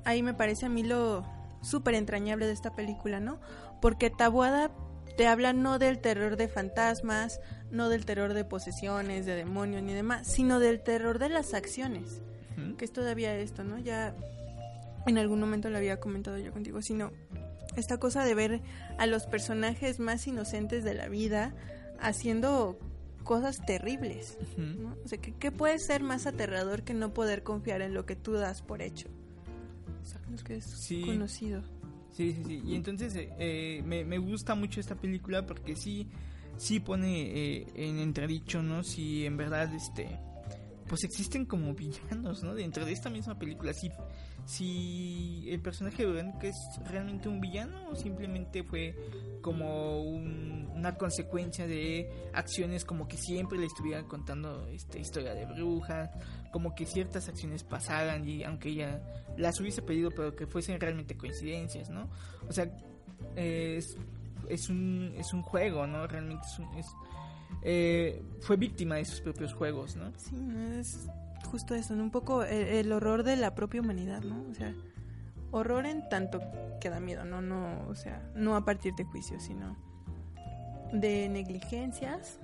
ahí 0.04 0.22
me 0.22 0.34
parece 0.34 0.66
a 0.66 0.68
mí 0.68 0.82
lo 0.82 1.24
súper 1.62 1.94
entrañable 1.94 2.46
de 2.46 2.52
esta 2.52 2.74
película, 2.74 3.20
¿no? 3.20 3.38
Porque 3.82 4.08
Tabuada 4.10 4.70
te 5.16 5.26
habla 5.26 5.52
no 5.52 5.78
del 5.78 5.98
terror 5.98 6.36
de 6.36 6.48
fantasmas, 6.48 7.40
no 7.70 7.88
del 7.90 8.06
terror 8.06 8.32
de 8.32 8.44
posesiones, 8.44 9.26
de 9.26 9.34
demonios 9.36 9.82
ni 9.82 9.92
demás, 9.92 10.26
sino 10.26 10.58
del 10.58 10.80
terror 10.80 11.18
de 11.18 11.28
las 11.28 11.52
acciones, 11.54 12.22
que 12.78 12.84
es 12.86 12.92
todavía 12.92 13.34
esto, 13.36 13.62
¿no? 13.64 13.78
Ya 13.78 14.14
en 15.06 15.18
algún 15.18 15.40
momento 15.40 15.70
lo 15.70 15.78
había 15.78 15.98
comentado 16.00 16.38
yo 16.38 16.52
contigo, 16.52 16.82
sino 16.82 17.10
esta 17.76 17.98
cosa 17.98 18.24
de 18.24 18.34
ver 18.34 18.60
a 18.98 19.06
los 19.06 19.26
personajes 19.26 19.98
más 20.00 20.26
inocentes 20.26 20.84
de 20.84 20.94
la 20.94 21.08
vida 21.08 21.54
haciendo 22.00 22.78
cosas 23.24 23.64
terribles. 23.64 24.38
¿no? 24.56 24.96
O 25.04 25.08
sea, 25.08 25.18
¿qué, 25.20 25.32
qué 25.32 25.52
puede 25.52 25.78
ser 25.78 26.02
más 26.02 26.26
aterrador 26.26 26.82
que 26.82 26.94
no 26.94 27.12
poder 27.14 27.42
confiar 27.42 27.82
en 27.82 27.94
lo 27.94 28.06
que 28.06 28.16
tú 28.16 28.32
das 28.32 28.62
por 28.62 28.82
hecho? 28.82 29.08
Es 30.34 30.42
que 30.42 30.56
es 30.56 30.64
Sí. 30.64 31.02
conocido. 31.04 31.62
Sí, 32.12 32.32
sí, 32.32 32.42
sí. 32.44 32.62
Y 32.64 32.74
entonces 32.74 33.14
eh, 33.14 33.30
eh, 33.38 33.82
me, 33.84 34.04
me 34.04 34.18
gusta 34.18 34.54
mucho 34.54 34.80
esta 34.80 34.94
película 34.96 35.46
porque 35.46 35.76
sí, 35.76 36.08
sí 36.56 36.80
pone 36.80 37.22
eh, 37.58 37.66
en 37.74 37.98
entredicho, 37.98 38.62
¿no? 38.62 38.82
Si 38.82 39.24
en 39.26 39.36
verdad, 39.36 39.72
este, 39.74 40.08
pues 40.88 41.04
existen 41.04 41.44
como 41.46 41.74
villanos, 41.74 42.42
¿no? 42.42 42.54
Dentro 42.54 42.84
de 42.84 42.92
esta 42.92 43.10
misma 43.10 43.38
película, 43.38 43.72
si, 43.74 43.90
si 44.46 45.46
el 45.50 45.60
personaje 45.60 46.04
de 46.04 46.12
Verónica 46.12 46.48
es 46.48 46.56
realmente 46.88 47.28
un 47.28 47.40
villano 47.40 47.88
o 47.88 47.94
simplemente 47.96 48.62
fue 48.64 48.94
como 49.42 50.02
un- 50.02 50.68
una 50.74 50.96
consecuencia 50.96 51.66
de 51.66 52.10
acciones 52.34 52.84
como 52.84 53.06
que 53.08 53.16
siempre 53.16 53.58
le 53.58 53.66
estuvieran 53.66 54.04
contando 54.06 54.66
esta 54.68 54.98
historia 54.98 55.34
de 55.34 55.46
brujas, 55.46 56.10
como 56.52 56.74
que 56.74 56.84
ciertas 56.86 57.28
acciones 57.28 57.64
pasaran 57.64 58.26
y 58.28 58.44
aunque 58.44 58.70
ella 58.70 59.02
las 59.36 59.60
hubiese 59.60 59.82
pedido 59.82 60.10
pero 60.10 60.34
que 60.36 60.46
fuesen 60.46 60.80
realmente 60.80 61.16
coincidencias, 61.16 61.88
¿no? 61.90 62.08
O 62.48 62.52
sea, 62.52 62.70
es, 63.36 63.96
es 64.48 64.68
un 64.68 65.14
es 65.16 65.32
un 65.32 65.42
juego, 65.42 65.86
¿no? 65.86 66.06
Realmente 66.06 66.46
es 66.46 66.58
un 66.58 66.74
es, 66.78 66.86
eh, 67.62 68.22
fue 68.40 68.56
víctima 68.56 68.96
de 68.96 69.04
sus 69.04 69.20
propios 69.20 69.52
juegos, 69.54 69.96
¿no? 69.96 70.12
Sí, 70.18 70.36
es 70.78 71.06
justo 71.44 71.74
eso, 71.74 71.94
¿no? 71.94 72.02
un 72.02 72.10
poco 72.10 72.44
el, 72.44 72.68
el 72.68 72.92
horror 72.92 73.22
de 73.22 73.36
la 73.36 73.54
propia 73.54 73.80
humanidad, 73.80 74.22
¿no? 74.22 74.44
O 74.50 74.54
sea, 74.54 74.74
horror 75.50 75.86
en 75.86 76.08
tanto 76.08 76.40
que 76.80 76.90
da 76.90 77.00
miedo, 77.00 77.24
no, 77.24 77.42
no, 77.42 77.86
o 77.88 77.94
sea, 77.94 78.22
no 78.34 78.56
a 78.56 78.64
partir 78.64 78.94
de 78.94 79.04
juicios, 79.04 79.42
sino 79.42 79.76
de 80.92 81.28
negligencias, 81.28 82.38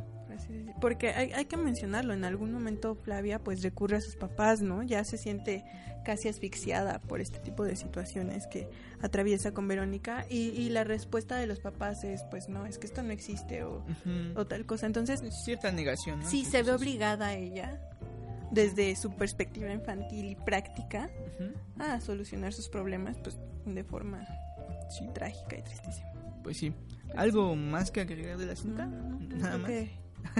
porque 0.80 1.10
hay, 1.10 1.32
hay 1.32 1.46
que 1.46 1.56
mencionarlo, 1.56 2.12
en 2.12 2.24
algún 2.24 2.52
momento 2.52 2.94
Flavia 2.94 3.38
pues 3.38 3.62
recurre 3.62 3.96
a 3.96 4.00
sus 4.00 4.16
papás, 4.16 4.60
¿no? 4.60 4.82
Ya 4.82 5.02
se 5.04 5.16
siente 5.16 5.64
casi 6.04 6.28
asfixiada 6.28 7.00
por 7.00 7.20
este 7.20 7.38
tipo 7.40 7.64
de 7.64 7.74
situaciones 7.74 8.46
que 8.46 8.68
atraviesa 9.00 9.52
con 9.52 9.66
Verónica 9.66 10.26
y, 10.28 10.50
y 10.50 10.68
la 10.68 10.84
respuesta 10.84 11.36
de 11.36 11.46
los 11.46 11.58
papás 11.58 12.04
es 12.04 12.22
pues 12.24 12.48
no, 12.48 12.66
es 12.66 12.78
que 12.78 12.86
esto 12.86 13.02
no 13.02 13.12
existe 13.12 13.64
o, 13.64 13.82
tal 14.46 14.66
cosa, 14.66 14.86
entonces 14.86 15.22
Es 15.22 15.44
cierta 15.44 15.72
negación, 15.72 16.20
¿no? 16.20 16.28
Sí, 16.28 16.44
se 16.44 16.62
ve 16.62 16.72
obligada 16.72 17.34
ella, 17.34 17.80
desde 18.50 18.94
su 18.96 19.10
perspectiva 19.16 19.72
infantil 19.72 20.30
y 20.30 20.34
práctica, 20.36 21.10
a 21.78 22.00
solucionar 22.00 22.52
sus 22.52 22.68
problemas 22.68 23.16
pues 23.18 23.38
de 23.64 23.84
forma 23.84 24.26
Sí, 24.90 25.04
trágica 25.14 25.58
y 25.58 25.62
tristísima. 25.62 26.08
pues 26.42 26.58
sí. 26.58 26.72
¿Algo 27.16 27.54
más 27.56 27.90
que 27.90 28.00
agregar 28.00 28.36
de 28.38 28.46
la 28.46 28.56
cinta? 28.56 28.86
No, 28.86 28.96
no, 29.10 29.18
no, 29.20 29.36
Nada 29.36 29.58
más. 29.58 29.70
que 29.70 29.90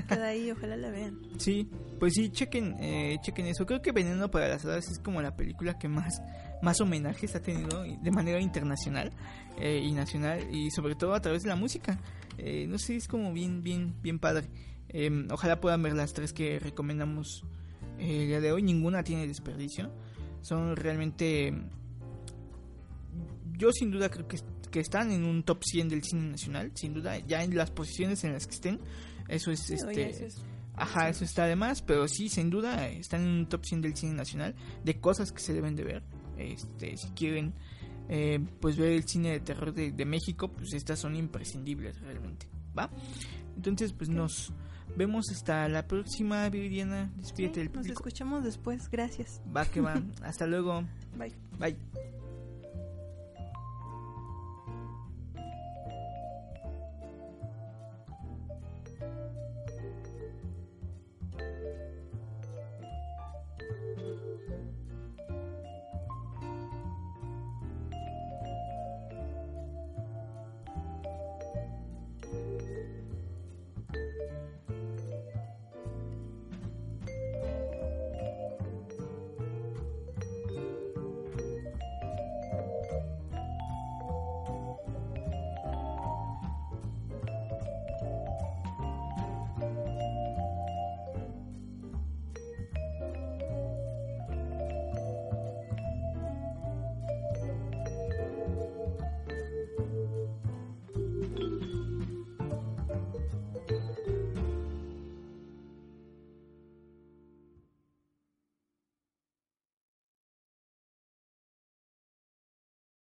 queda 0.09 0.27
ahí, 0.29 0.51
ojalá 0.51 0.77
la 0.77 0.90
vean. 0.90 1.19
Sí, 1.38 1.69
pues 1.99 2.12
sí, 2.14 2.31
chequen, 2.31 2.77
eh, 2.81 3.19
chequen 3.23 3.47
eso. 3.47 3.66
Creo 3.66 3.83
que 3.83 3.92
Veneno 3.92 4.31
para 4.31 4.49
las 4.49 4.64
Hadas 4.64 4.88
es 4.90 4.99
como 4.99 5.23
la 5.23 5.37
película 5.37 5.79
que 5.79 5.88
más, 5.88 6.23
más 6.62 6.81
homenajes 6.81 7.35
ha 7.35 7.40
tenido 7.42 7.83
de 7.83 8.11
manera 8.11 8.40
internacional 8.40 9.12
eh, 9.61 9.81
y 9.83 9.92
nacional 9.92 10.53
y 10.55 10.71
sobre 10.71 10.95
todo 10.97 11.14
a 11.14 11.21
través 11.21 11.42
de 11.42 11.49
la 11.49 11.57
música. 11.57 11.99
Eh, 12.38 12.66
no 12.69 12.79
sé, 12.79 12.97
es 12.97 13.09
como 13.09 13.33
bien, 13.33 13.62
bien, 13.62 13.95
bien 14.03 14.19
padre. 14.19 14.49
Eh, 14.88 15.11
ojalá 15.31 15.61
puedan 15.61 15.83
ver 15.83 15.95
las 15.95 16.12
tres 16.12 16.33
que 16.33 16.59
recomendamos 16.59 17.45
el 17.99 18.27
día 18.29 18.41
de 18.41 18.53
hoy. 18.53 18.63
Ninguna 18.63 19.03
tiene 19.03 19.27
desperdicio. 19.27 19.91
Son 20.43 20.77
realmente... 20.77 21.53
Yo 23.59 23.71
sin 23.73 23.91
duda 23.91 24.11
creo 24.11 24.29
que, 24.29 24.39
que 24.71 24.81
están 24.81 25.11
en 25.13 25.25
un 25.25 25.43
top 25.43 25.63
100 25.65 25.89
del 25.89 26.03
cine 26.03 26.31
nacional. 26.31 26.73
Sin 26.75 26.93
duda, 26.95 27.19
ya 27.19 27.43
en 27.43 27.57
las 27.57 27.71
posiciones 27.71 28.23
en 28.25 28.33
las 28.35 28.47
que 28.47 28.55
estén. 28.55 28.81
Eso 29.29 29.51
es... 29.51 29.61
Sí, 29.61 29.75
este, 29.75 29.87
oye, 29.87 30.11
eso 30.11 30.25
es- 30.27 30.43
Ajá, 30.79 31.09
eso 31.09 31.25
está 31.25 31.47
de 31.47 31.57
más, 31.57 31.81
pero 31.81 32.07
sí, 32.07 32.29
sin 32.29 32.51
duda, 32.51 32.87
están 32.91 33.23
en 33.23 33.29
un 33.31 33.47
top 33.49 33.65
100 33.65 33.81
del 33.81 33.97
cine 33.97 34.13
nacional 34.13 34.55
de 34.85 35.01
cosas 35.01 35.33
que 35.33 35.41
se 35.41 35.55
deben 35.55 35.75
de 35.75 35.85
ver. 35.85 36.03
Este, 36.37 36.99
si 36.99 37.09
quieren, 37.13 37.55
eh, 38.11 38.39
pues 38.61 38.77
ver 38.77 38.93
el 38.93 39.09
cine 39.09 39.31
de 39.31 39.41
terror 39.41 39.73
de, 39.73 39.93
de 39.93 40.05
México, 40.05 40.49
pues 40.53 40.75
estas 40.75 40.99
son 40.99 41.17
imprescindibles 41.17 41.99
realmente, 42.03 42.47
¿va? 42.79 42.91
Entonces, 43.57 43.95
pues 43.95 44.11
nos 44.11 44.53
vemos 44.97 45.31
hasta 45.31 45.69
la 45.69 45.87
próxima, 45.87 46.49
Viridiana. 46.49 47.11
Sí, 47.15 47.21
Despídete 47.21 47.61
del 47.61 47.69
nos 47.69 47.77
público. 47.79 47.93
escuchamos 48.01 48.45
después, 48.45 48.89
gracias. 48.91 49.41
Va 49.55 49.65
que 49.67 49.81
va. 49.81 50.03
hasta 50.23 50.47
luego. 50.47 50.83
Bye. 51.17 51.33
Bye. 51.59 51.77